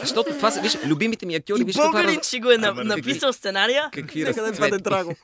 [0.00, 2.72] Защото това са, виж, любимите ми актьори, И виж българин раз- ще го е на-
[2.74, 3.88] написал сценария.
[3.92, 5.14] Какви Нека да бъде драго.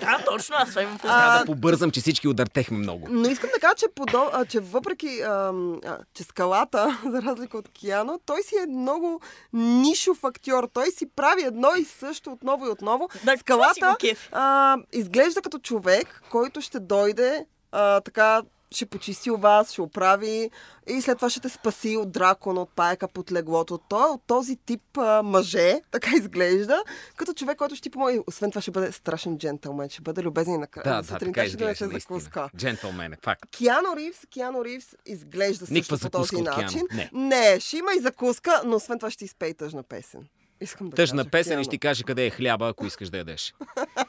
[0.00, 0.98] Да, точно, аз това имам.
[0.98, 3.06] Трябва да побързам, че всички удъртехме много.
[3.10, 4.28] Но искам да кажа, че, подоб...
[4.32, 5.52] а, че въпреки, а,
[6.14, 9.20] че скалата, за разлика от Киано, той си е много
[9.52, 10.68] нишов актьор.
[10.72, 13.08] Той си прави едно и също отново и отново.
[13.14, 13.36] Да, това
[13.72, 13.96] скалата
[14.32, 18.42] а, изглежда като човек, който ще дойде а, така
[18.76, 20.50] ще почисти у вас, ще оправи
[20.86, 23.78] и след това ще те спаси от дракон, от паяка под леглото.
[23.88, 26.82] Той е от този тип а, мъже, така изглежда,
[27.16, 28.20] като човек, който ще ти помогне.
[28.26, 30.84] Освен това ще бъде страшен джентълмен, ще бъде любезен и накрая.
[30.84, 32.50] Да, да, сутринта така ще донесе закуска.
[32.56, 33.50] Джентълмен, е, факт.
[33.50, 36.82] Киано Ривз, Киано Ривз изглежда също по този начин.
[36.92, 37.10] Не.
[37.12, 40.26] не, ще има и закуска, но освен това ще изпее тъжна песен.
[40.60, 43.18] Искам да Тъжна кажа, песен и ще ти каже къде е хляба, ако искаш да
[43.18, 43.54] ядеш.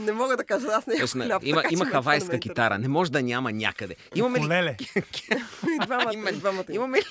[0.00, 1.42] Не мога да кажа, аз не ям Точно, хляб.
[1.44, 2.78] има, така има хавайска не китара.
[2.78, 3.96] Не може да няма някъде.
[4.14, 4.42] Имаме ли,
[5.78, 6.64] двамата, Има- и двамата.
[6.70, 7.04] имаме ли,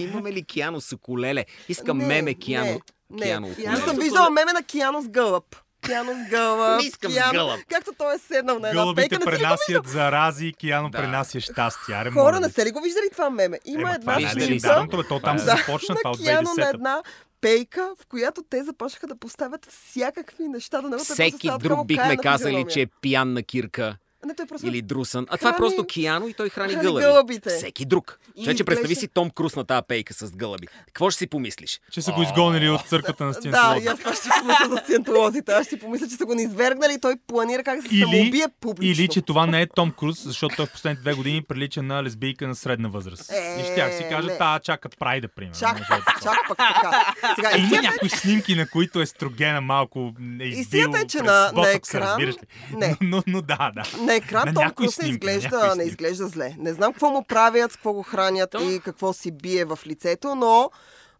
[0.00, 1.44] имаме ли Киано с укулеле?
[1.68, 2.80] Искам Не, меме не, Киано.
[3.10, 3.52] Не, Киано не.
[3.52, 3.68] укулеле.
[3.68, 5.44] Аз съм Киано с виждала меме на Киано с гълъб.
[5.82, 6.80] Киано с гълъб.
[6.80, 7.60] Не искам с Киано- гълъб.
[7.68, 9.30] Както той е седнал на една Гълъбите пейка.
[9.30, 10.98] Не пренасят зарази, Кияно Да.
[10.98, 11.94] пренася щастие.
[11.94, 13.58] Аре, Хора, не сте ли го виждали това меме?
[13.64, 14.40] Има Ема, една е снимка съм.
[14.42, 15.50] легендарното, бе, то там се Да.
[15.52, 16.68] започна това от Киано на 2010-та.
[16.70, 17.02] една
[17.40, 22.80] пейка, в която те започнаха да поставят всякакви неща просто Всеки друг бихме казали, че
[22.80, 23.96] е пиян на кирка
[24.26, 25.26] Не, той просто или друсан.
[25.30, 27.02] А това е Храни- просто Киано и той храни, храни гълъби.
[27.02, 27.50] гълъбите.
[27.50, 28.18] Всеки друг.
[28.36, 30.66] И Човече, представи си Том Круз на тази пейка с гълъби.
[30.86, 31.80] Какво ще си помислиш?
[31.90, 33.78] Че са го изгонили от църквата на Да, Стиенцелоза.
[33.78, 35.52] и аз това ще си помисля за сциентолозите.
[35.52, 38.46] Аз ще помисля, че са го низвергнали и той планира как да се Или- самоубие
[38.60, 38.92] публично.
[38.94, 42.02] Или, че това не е Том Круз, защото той в последните две години прилича на
[42.02, 43.32] лесбийка на средна възраст.
[43.32, 44.38] Е, и ще тях си кажа, не.
[44.38, 45.58] та чака прайда, примерно.
[45.58, 47.14] Чак, да е чак пък така.
[47.34, 51.52] Сега, Има истината, някои снимки, на които естрогена малко е избил истината е, че на,
[51.54, 52.02] на екран...
[52.02, 52.46] разбираш ли?
[52.72, 53.82] Не, Но, но да, да.
[54.00, 56.54] на екран На Том някои Круз не снимки, на изглежда, не изглежда зле.
[56.58, 59.78] Не знам какво му правят, с какво го хранят Том- и какво си бие в
[59.86, 60.70] лицето, но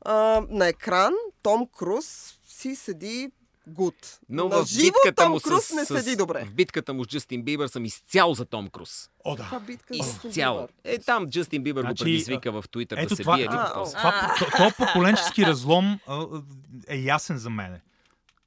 [0.04, 3.30] а, на екран Том Круз си седи
[3.66, 4.18] гуд.
[4.28, 6.44] Но на в живо Том му Круз с, не с, седи добре.
[6.44, 9.10] В битката му с Джастин Бибър съм изцяло за Том Круз.
[9.24, 9.42] О, да.
[9.42, 10.68] Това Изцяло.
[10.84, 13.86] Е, там Джастин Бибър Значи, го предизвика в Твитър да се това, бие А, о.
[13.86, 16.26] това, то, то поколенчески разлом а,
[16.88, 17.80] е ясен за мен.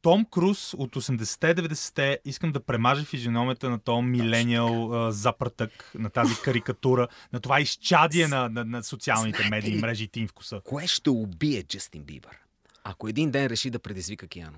[0.01, 6.09] Том Круз от 80-те, 90-те искам да премаже физиономията на този милениал а, запратък, на
[6.09, 9.81] тази карикатура, на това изчадие на, на, на социалните Знаете медии, ли?
[9.81, 10.61] мрежи и тим вкуса.
[10.63, 12.37] Кое ще убие Джастин Бибър?
[12.83, 14.57] Ако един ден реши да предизвика Киано.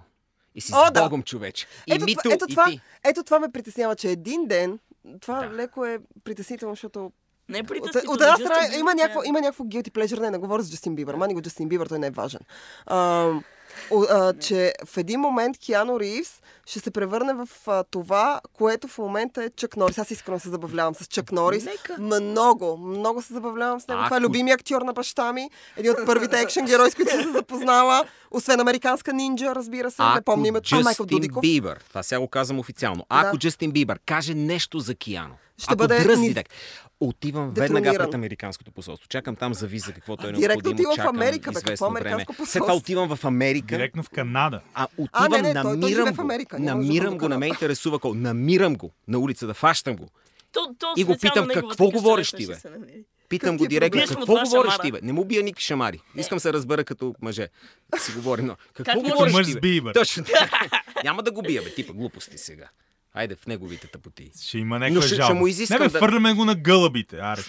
[0.56, 1.04] И си О, с да.
[1.04, 1.68] Богом, човече.
[1.88, 2.82] И Ето, Мито, ето, и това, ти.
[3.04, 4.80] ето това ме притеснява, че един ден,
[5.22, 5.56] това Да.
[5.56, 7.12] леко е притеснително, защото
[7.50, 8.14] Не е от, притеснително.
[8.14, 10.96] от една страна има някакво, е- има някакво guilty pleasure, не, не говоря за Джастин
[10.96, 12.40] Бибър, мани го Джастин Бибър, той не е важен.
[12.86, 13.30] А,
[13.92, 16.30] о, а, че в един момент Киано Ривз
[16.66, 19.98] ще се превърне в а, това, което в момента е Чък Норис.
[19.98, 21.66] Аз искрено се забавлявам с Чък Норис.
[21.66, 21.96] Нека.
[22.00, 24.04] Много, много се забавлявам с него.
[24.04, 25.50] Това е Ако- любимия актьор на баща ми.
[25.78, 28.04] Един от първите екшен герои, с които съм се запознала.
[28.32, 30.04] Освен американска нинджа, разбира се.
[30.06, 30.76] не помня името.
[30.76, 31.42] Майкъл Джастин Дудиков.
[31.42, 33.40] Бибър, това сега го казвам официално, ако Да.
[33.40, 36.36] Джастин Бибър каже нещо за Киано, Ще ако бъде дръзни низ-
[37.02, 39.08] отивам веднага пред американското посолство.
[39.08, 40.74] Чакам там за виза, каквото е А, директно необходимо.
[40.80, 42.00] отива в чакам Америка, бе, какво време.
[42.02, 42.76] американско След това посолство?
[42.76, 43.66] отивам в Америка.
[43.68, 44.62] Директно в Канада.
[44.74, 46.22] А А, отивам, не, не, той- той намирам живее в го.
[46.22, 48.14] Америка, намирам го, не ме го интересува кол.
[48.14, 50.08] Намирам го на улица да фащам го.
[50.52, 52.56] То, то И го питам, какво говориш ти, бе?
[53.30, 55.00] Питам го е директно, какво говориш ти, бе?
[55.02, 56.00] Не му бия никакви шамари.
[56.16, 57.48] Искам се разбера като мъже.
[57.90, 59.92] Да си говорим, но какво говориш мъж ти, бе?
[59.94, 60.24] Точно.
[61.04, 62.70] Няма да го бия, бе, типа глупости сега.
[63.14, 64.32] Айде в неговите тъпоти.
[64.42, 65.36] Ще има някаква ще- ще жалба.
[65.36, 67.18] му изискам Не бе, да- фърляме го на гълъбите.
[67.18, 67.42] Аре.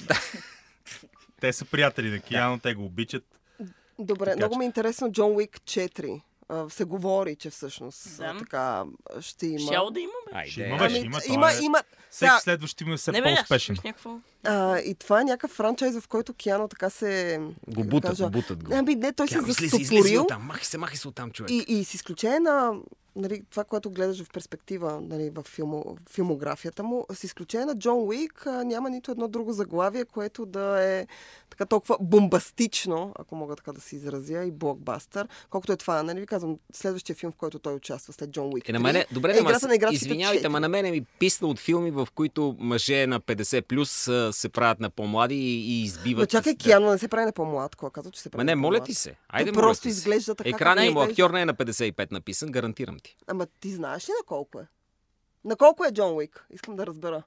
[1.41, 3.25] Те са приятели на Кияно, те го обичат.
[3.99, 6.21] Добре, Така много ми е интересно Джон Уик 4.
[6.49, 8.37] А, се говори, че всъщност Да.
[8.39, 8.85] така
[9.21, 9.59] ще има.
[9.61, 10.39] Щяло да има, бе.
[10.39, 10.51] Айде.
[10.51, 11.21] Ще има, бе, ще Ами, има.
[11.29, 11.79] има, е- има.
[12.11, 13.77] Всеки Сега, следващ има все Не бе, по-успешен.
[13.77, 14.19] слушах някакво.
[14.45, 17.41] а, и това е някакъв франчайз, в който Киано така се...
[17.69, 18.75] Го да бутат, кажа, бутат го.
[18.75, 20.23] Ами не, той се Киано, излези застопорил.
[20.23, 20.43] оттам.
[20.43, 21.51] Махи се, махи се оттам, човек.
[21.51, 22.73] И, и с изключение на
[23.17, 27.99] нали, това, което гледаш в перспектива нали, в филмо, филмографията му, с изключение на Джон
[27.99, 31.07] Уик няма нито едно друго заглавие, което да е
[31.51, 36.03] така толкова бомбастично, ако мога така да се изразя, и блокбастър, колкото е това.
[36.03, 38.69] Нали ви казвам, следващия филм, в който той участва след Джон Уик.
[38.69, 40.49] Е, на 3, мене, добре, е играта на играчките извинявайте, 4.
[40.49, 44.81] ма на мене ми писна от филми, в които мъже на 50 плюс се правят
[44.81, 46.21] на по-млади и, и избиват.
[46.21, 47.77] Но чакай, Киано не се прави на по-млад.
[47.77, 49.15] Кой казва, че се прави Ма не, моля ти се.
[49.29, 50.51] Айде, просто изглежда така.
[50.51, 53.17] Екраният както му актьор не е на 55 написан, гарантирам ти.
[53.27, 54.67] Ама ти знаеш ли на колко е?
[55.45, 56.47] На колко е Джон Уик?
[56.51, 57.23] Искам да разбера.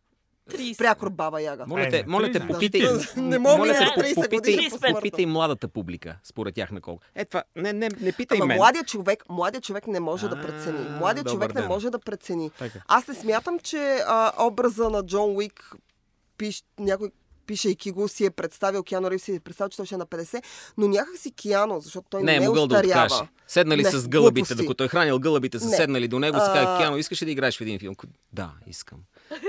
[0.50, 0.78] 30.
[0.78, 1.66] Прякор баба Яга.
[1.68, 2.82] Моля Е, те, не, моля те, попитай.
[3.18, 7.04] Не мога моля те, на 30 попитай, попитай младата публика, според тях на колко.
[7.16, 8.58] Е, това, не, не, не питай Ама мен.
[8.58, 10.90] младият човек, младият човек не може да прецени.
[11.00, 12.52] Младият добър човек не може да прецени.
[12.88, 14.00] Аз не смятам, че
[14.40, 15.76] образа на Джон Уик
[16.38, 17.12] пиш, някой
[17.48, 20.06] пишейки го си е представил Киано Ривз си е представил, че той ще е на
[20.06, 20.44] 50,
[20.78, 23.16] но някак си Киано, защото той Не не, е могъл да откаже.
[23.48, 24.64] Седнали Не, с гълъбите, глупости.
[24.64, 25.76] докато е хранил гълъбите, са Не.
[25.76, 27.96] седнали до него, си А, казва, Киано, искаш ли да играеш в един филм?
[28.34, 29.00] Да, искам.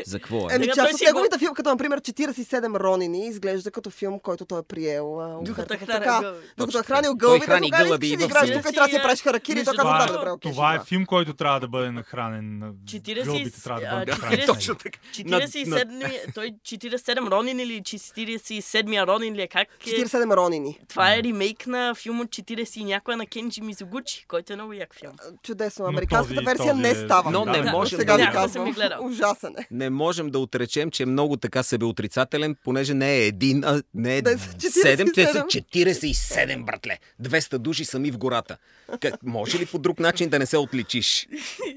[0.07, 0.55] За какво е?
[0.55, 4.61] Еми, част той от неговите филм, като например 47 Ронини, изглежда като филм, който той
[4.61, 5.21] е приел.
[5.21, 6.35] а, Докато е Така.
[6.57, 7.27] Докато е хранил така.
[7.27, 9.75] Той гълъбите, храни искаш и да играеш тук и трябва да си правиш харакири, той
[9.77, 12.59] казва, да, добре, окей, Това е филм, който трябва да бъде нахранен.
[12.59, 14.47] на 40 Гълбите трябва да бъдат 40 нахранени.
[14.47, 14.99] Точно така.
[15.13, 19.49] 47, той 47 Ронин или 47-я Ронин ли е?
[19.49, 19.91] Как е?
[19.91, 20.81] 47 ронини.
[20.89, 24.73] Това е ремейк на филм от 40 и някоя на Кенджи Мизогучи, който е много
[24.73, 25.13] як филм.
[25.43, 25.83] Чудесно.
[25.83, 27.31] Но Американската версия не е- става.
[27.31, 28.27] Но не Сега да...
[28.27, 28.75] ви казвам.
[29.01, 29.66] Ужасен е.
[29.71, 34.17] Не можем да отречем, че е много така себеотрицателен, понеже не е един, а не
[34.17, 36.07] е Да, са 7, те са 47.
[36.07, 36.99] 47, братле.
[37.23, 38.57] 200 души сами в гората.
[39.01, 41.29] Как, може ли по друг начин да не се отличиш?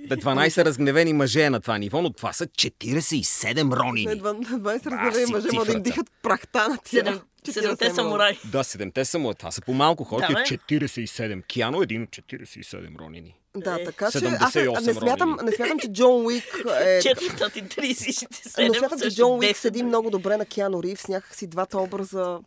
[0.07, 4.07] Бе, 12 разгневени мъже е на това ниво, но това са 47 Не, ронини.
[4.07, 6.99] 20 си разгледани мъже могат да им дихат прахта на тия.
[7.05, 8.39] Седем, 47 седемте самураи.
[8.45, 10.39] Да, 7 са му, това са по-малко хора, Да, бе.
[10.39, 11.45] 47.
[11.47, 13.35] Киано е един от 47 ронини.
[13.57, 16.43] Да, Е, така че аз не, 78 не, смятам, не смятам, че Джон Уик
[16.81, 17.01] е...
[17.01, 19.57] 437 Но смятам, че Джон Уик 10.
[19.57, 22.39] седи много добре на Киано Ривз, някакси двата образа.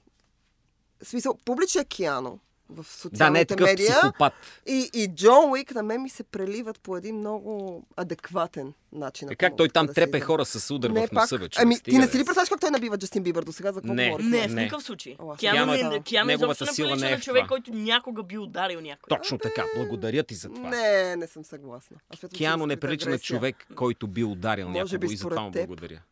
[1.02, 2.38] В смисъл, публичен Киано
[2.70, 2.74] в
[3.12, 3.86] Да, не е социалните медии.
[3.86, 4.32] психопат.
[4.66, 9.28] И, и Джон Уик на мен ми се преливат по един много адекватен начин.
[9.30, 11.52] Е, как той там да трепе хора с удар Не, в носа, човек.
[11.58, 13.72] Ами, ти не си ли представяш как той набива Джастин Бибър до сега?
[13.72, 14.08] За какво Не.
[14.10, 14.38] говорихме?
[14.38, 15.16] Не, в никакъв случай.
[15.38, 18.80] Киано не, е- неговата изобщо сила не прилича е на човек, който някога би ударил
[18.80, 19.18] някой.
[19.18, 19.64] Точно така.
[19.76, 20.68] Благодаря ти за това.
[20.68, 21.96] Не, не съм съгласна.
[22.34, 25.50] Киано не прилича на човек, който би ударил Може някого би и за това му
[25.50, 26.02] благодаря.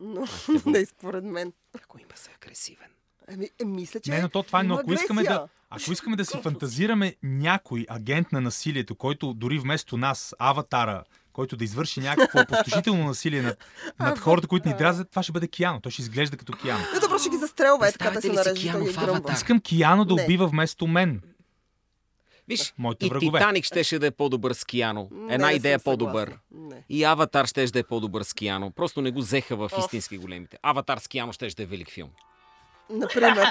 [0.00, 0.26] Но
[0.66, 1.52] не според мен.
[1.74, 2.88] Ако има се агресивен.
[3.34, 6.16] Ами, е, мисля, че Не, но то това е, но ако искаме да, ако искаме
[6.16, 12.00] да си фантазираме някой агент на насилието, който дори вместо нас, аватара, който да извърши
[12.00, 13.64] някакво опустошително насилие над,
[14.00, 15.80] над хората, които ни дразнят, това ще бъде Киано.
[15.80, 16.84] Той ще изглежда като Киано.
[16.94, 19.22] Не, добро, ще ги застрелва, е така да се нарежда?
[19.32, 21.20] Искам Киано да убива вместо мен.
[22.48, 23.38] Виж, Моите и врагове.
[23.38, 25.08] Титаник щеше да е по-добър с Киано.
[25.28, 26.38] Една не идея по-добър.
[26.50, 26.84] Не.
[26.88, 28.70] И Аватар щеше да е по-добър с Киано.
[28.70, 30.58] Просто не го взеха в истински големите.
[30.62, 32.10] Аватар с Киано щеше да е велик филм.
[32.90, 33.48] Например.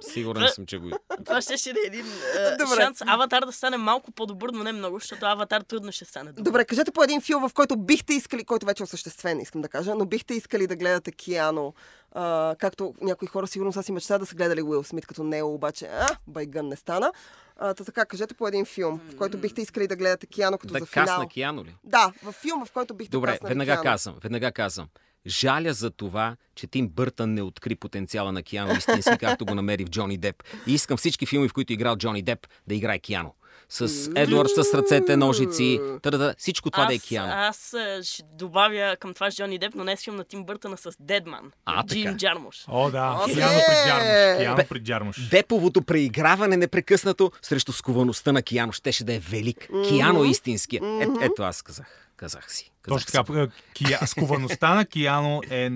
[0.00, 0.90] Сигурен съм, че го...
[1.24, 2.76] Това ще ще да е един е, Добре.
[2.76, 6.44] шанс Аватар да стане малко по-добър, но не много, защото Аватар трудно ще стане добър.
[6.44, 9.68] Добре, кажете по един филм, в който бихте искали, който вече е осъществен, искам да
[9.68, 11.74] кажа, но бихте искали да гледате Киано,
[12.12, 15.54] а, както някои хора сигурно са си мечтаят да са гледали Уил Смит като Нео,
[15.54, 17.12] обаче, а, байгън не стана.
[17.56, 20.72] А, та така, кажете по един филм, в който бихте искали да гледате Киано като
[20.74, 21.06] Да за финал.
[21.06, 21.76] касна Киано ли?
[21.84, 23.82] Да, в филм, в който бихте Добре, веднага Киано.
[23.82, 24.88] казвам, веднага казвам.
[25.26, 29.84] Жаля за това, че Тим Бъртън не откри потенциала на Киано истински, както го намери
[29.84, 30.42] в Джони Деп.
[30.66, 33.34] И искам всички филми, в които е играл Джони Деп, да играе Киано.
[33.68, 37.32] С Едвард с ръцете, ножици, тъдата, всичко това да е аз, Киано.
[37.32, 40.44] аз е, ще добавя към това с Джони Деп, но не с филм на Тим
[40.44, 41.52] Бъртъна с Дедман.
[41.64, 42.16] А, Джим така.
[42.16, 42.64] Джармуш.
[42.68, 43.18] О, да.
[43.22, 43.34] Окей.
[43.34, 44.38] Киано при Джармуш.
[44.38, 45.28] Киано Бе- при Джармуш.
[45.28, 49.68] Деповото преиграване непрекъснато срещу сковаността на Киано щеше да е велик.
[49.88, 50.82] Киано е истинския.
[50.84, 52.01] Е, ето аз казах.
[52.22, 52.70] Казах си.
[52.82, 53.40] Казах Точно така.
[53.40, 54.06] е, Кия...
[54.06, 55.70] Сковаността на Киано е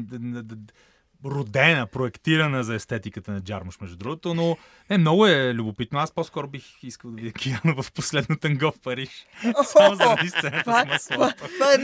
[1.24, 4.56] родена, проектирана за естетиката на Джармуш, между другото, но
[4.88, 5.98] е, много е любопитно.
[5.98, 9.26] Аз по-скоро бих искал да видя Киано в последно танго в Париж.
[9.64, 11.48] Само заради сцената Това, с маслото.
[11.54, 11.78] това е,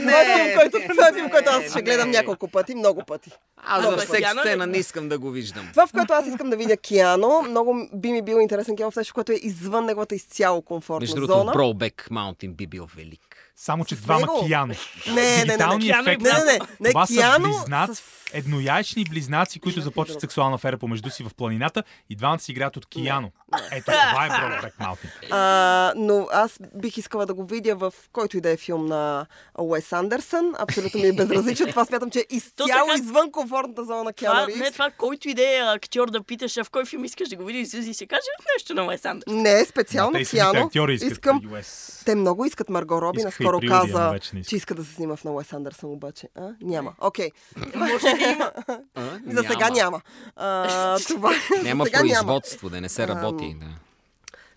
[1.13, 1.81] филм, който, аз ще не.
[1.81, 3.31] гледам няколко пъти, много пъти.
[3.57, 4.47] Аз Добре, в секс Киано ли?
[4.47, 5.67] сцена не искам да го виждам.
[5.71, 8.95] Това, в което аз искам да видя Киано, много би ми бил интересен Киано в
[8.95, 11.51] нещо, което е извън неговата изцяло комфортна Между другото, зона.
[11.53, 13.32] Brokeback Mountain би бил велик.
[13.55, 14.45] Само, че С двама него?
[14.45, 14.73] Киано.
[15.07, 15.45] Не, не, не, не.
[15.45, 16.23] Дигитални Киано и ефекти.
[16.25, 16.59] Не, не, не.
[16.79, 18.03] не Това Киано са близнаци, с-
[18.33, 22.85] еднояични близнаци, които започват сексуална афера помежду си в планината и двамата си играят от
[22.85, 23.31] Кияно.
[23.71, 25.27] Ето, това е Brokeback Mountain.
[25.31, 29.25] А, но аз бих искала да го видя в който и да е филм на
[29.57, 30.53] Уес Андерсън.
[30.59, 31.67] Абсолютно ми е безразличен.
[31.67, 34.71] Това смятам, че е изцяло така- извън комфортната зона на Това, Киано не Ривз.
[34.71, 37.45] това, който и да е актьор да питаш, а в кой филм искаш да го
[37.45, 38.21] видиш, Зюзи си каже
[38.55, 39.41] нещо на Уес Андерсън.
[39.41, 40.69] Не, Но специално и Киано.
[40.89, 41.41] Искам...
[41.41, 42.05] US.
[42.05, 43.21] Те много искат Марго Роби.
[43.21, 46.27] И Наскоро каза, че иска да се снима в на Уес Андерсън, обаче.
[46.35, 46.49] А?
[46.61, 46.93] Няма.
[46.99, 47.29] Окей.
[47.75, 48.51] Може да има.
[48.95, 49.03] А?
[49.27, 50.01] За сега няма.
[50.35, 51.31] А, това,
[51.63, 53.55] Няма производство, да не се работи.
[53.59, 53.65] Да.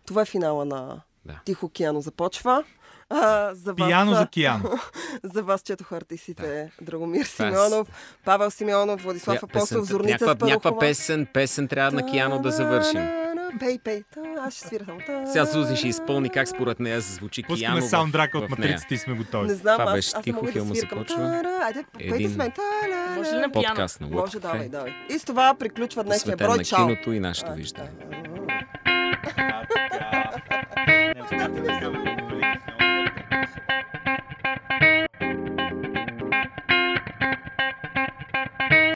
[0.06, 1.40] Това е финала на Да.
[1.44, 2.64] Тихо Киано започва.
[3.10, 4.78] А, за вас, Пияно за Кияно.
[5.34, 7.88] за вас четоха артистите Драгомир е Симеонов,
[8.24, 9.84] Павел Симеонов, Владислав песента?
[9.84, 10.80] Зорница някаква, някаква Спарухова.
[10.80, 13.25] песен, песен трябва на Киано да завършим.
[13.58, 13.78] Пей.
[14.04, 15.00] Та, Аз ще свира само.
[15.26, 18.98] Сега Зузи ще изпълни как според нея звучи Киано Пускаме в- саундтрака от матриците и
[18.98, 19.46] сме готови.
[19.46, 20.98] Не знам, Това беше аз тихо, мога да филма свиркам.
[20.98, 21.42] започва.
[21.62, 22.52] Айде, пейте Един с мен.
[23.16, 23.50] Може ли на?
[23.52, 24.92] Подкаст на Може, давай, давай.
[25.10, 26.56] И с това приключва днешния Посветен брой.
[26.56, 26.86] на Чао.
[26.86, 27.90] киното и нашето виждане.
[30.88, 32.56] Не, да в нея.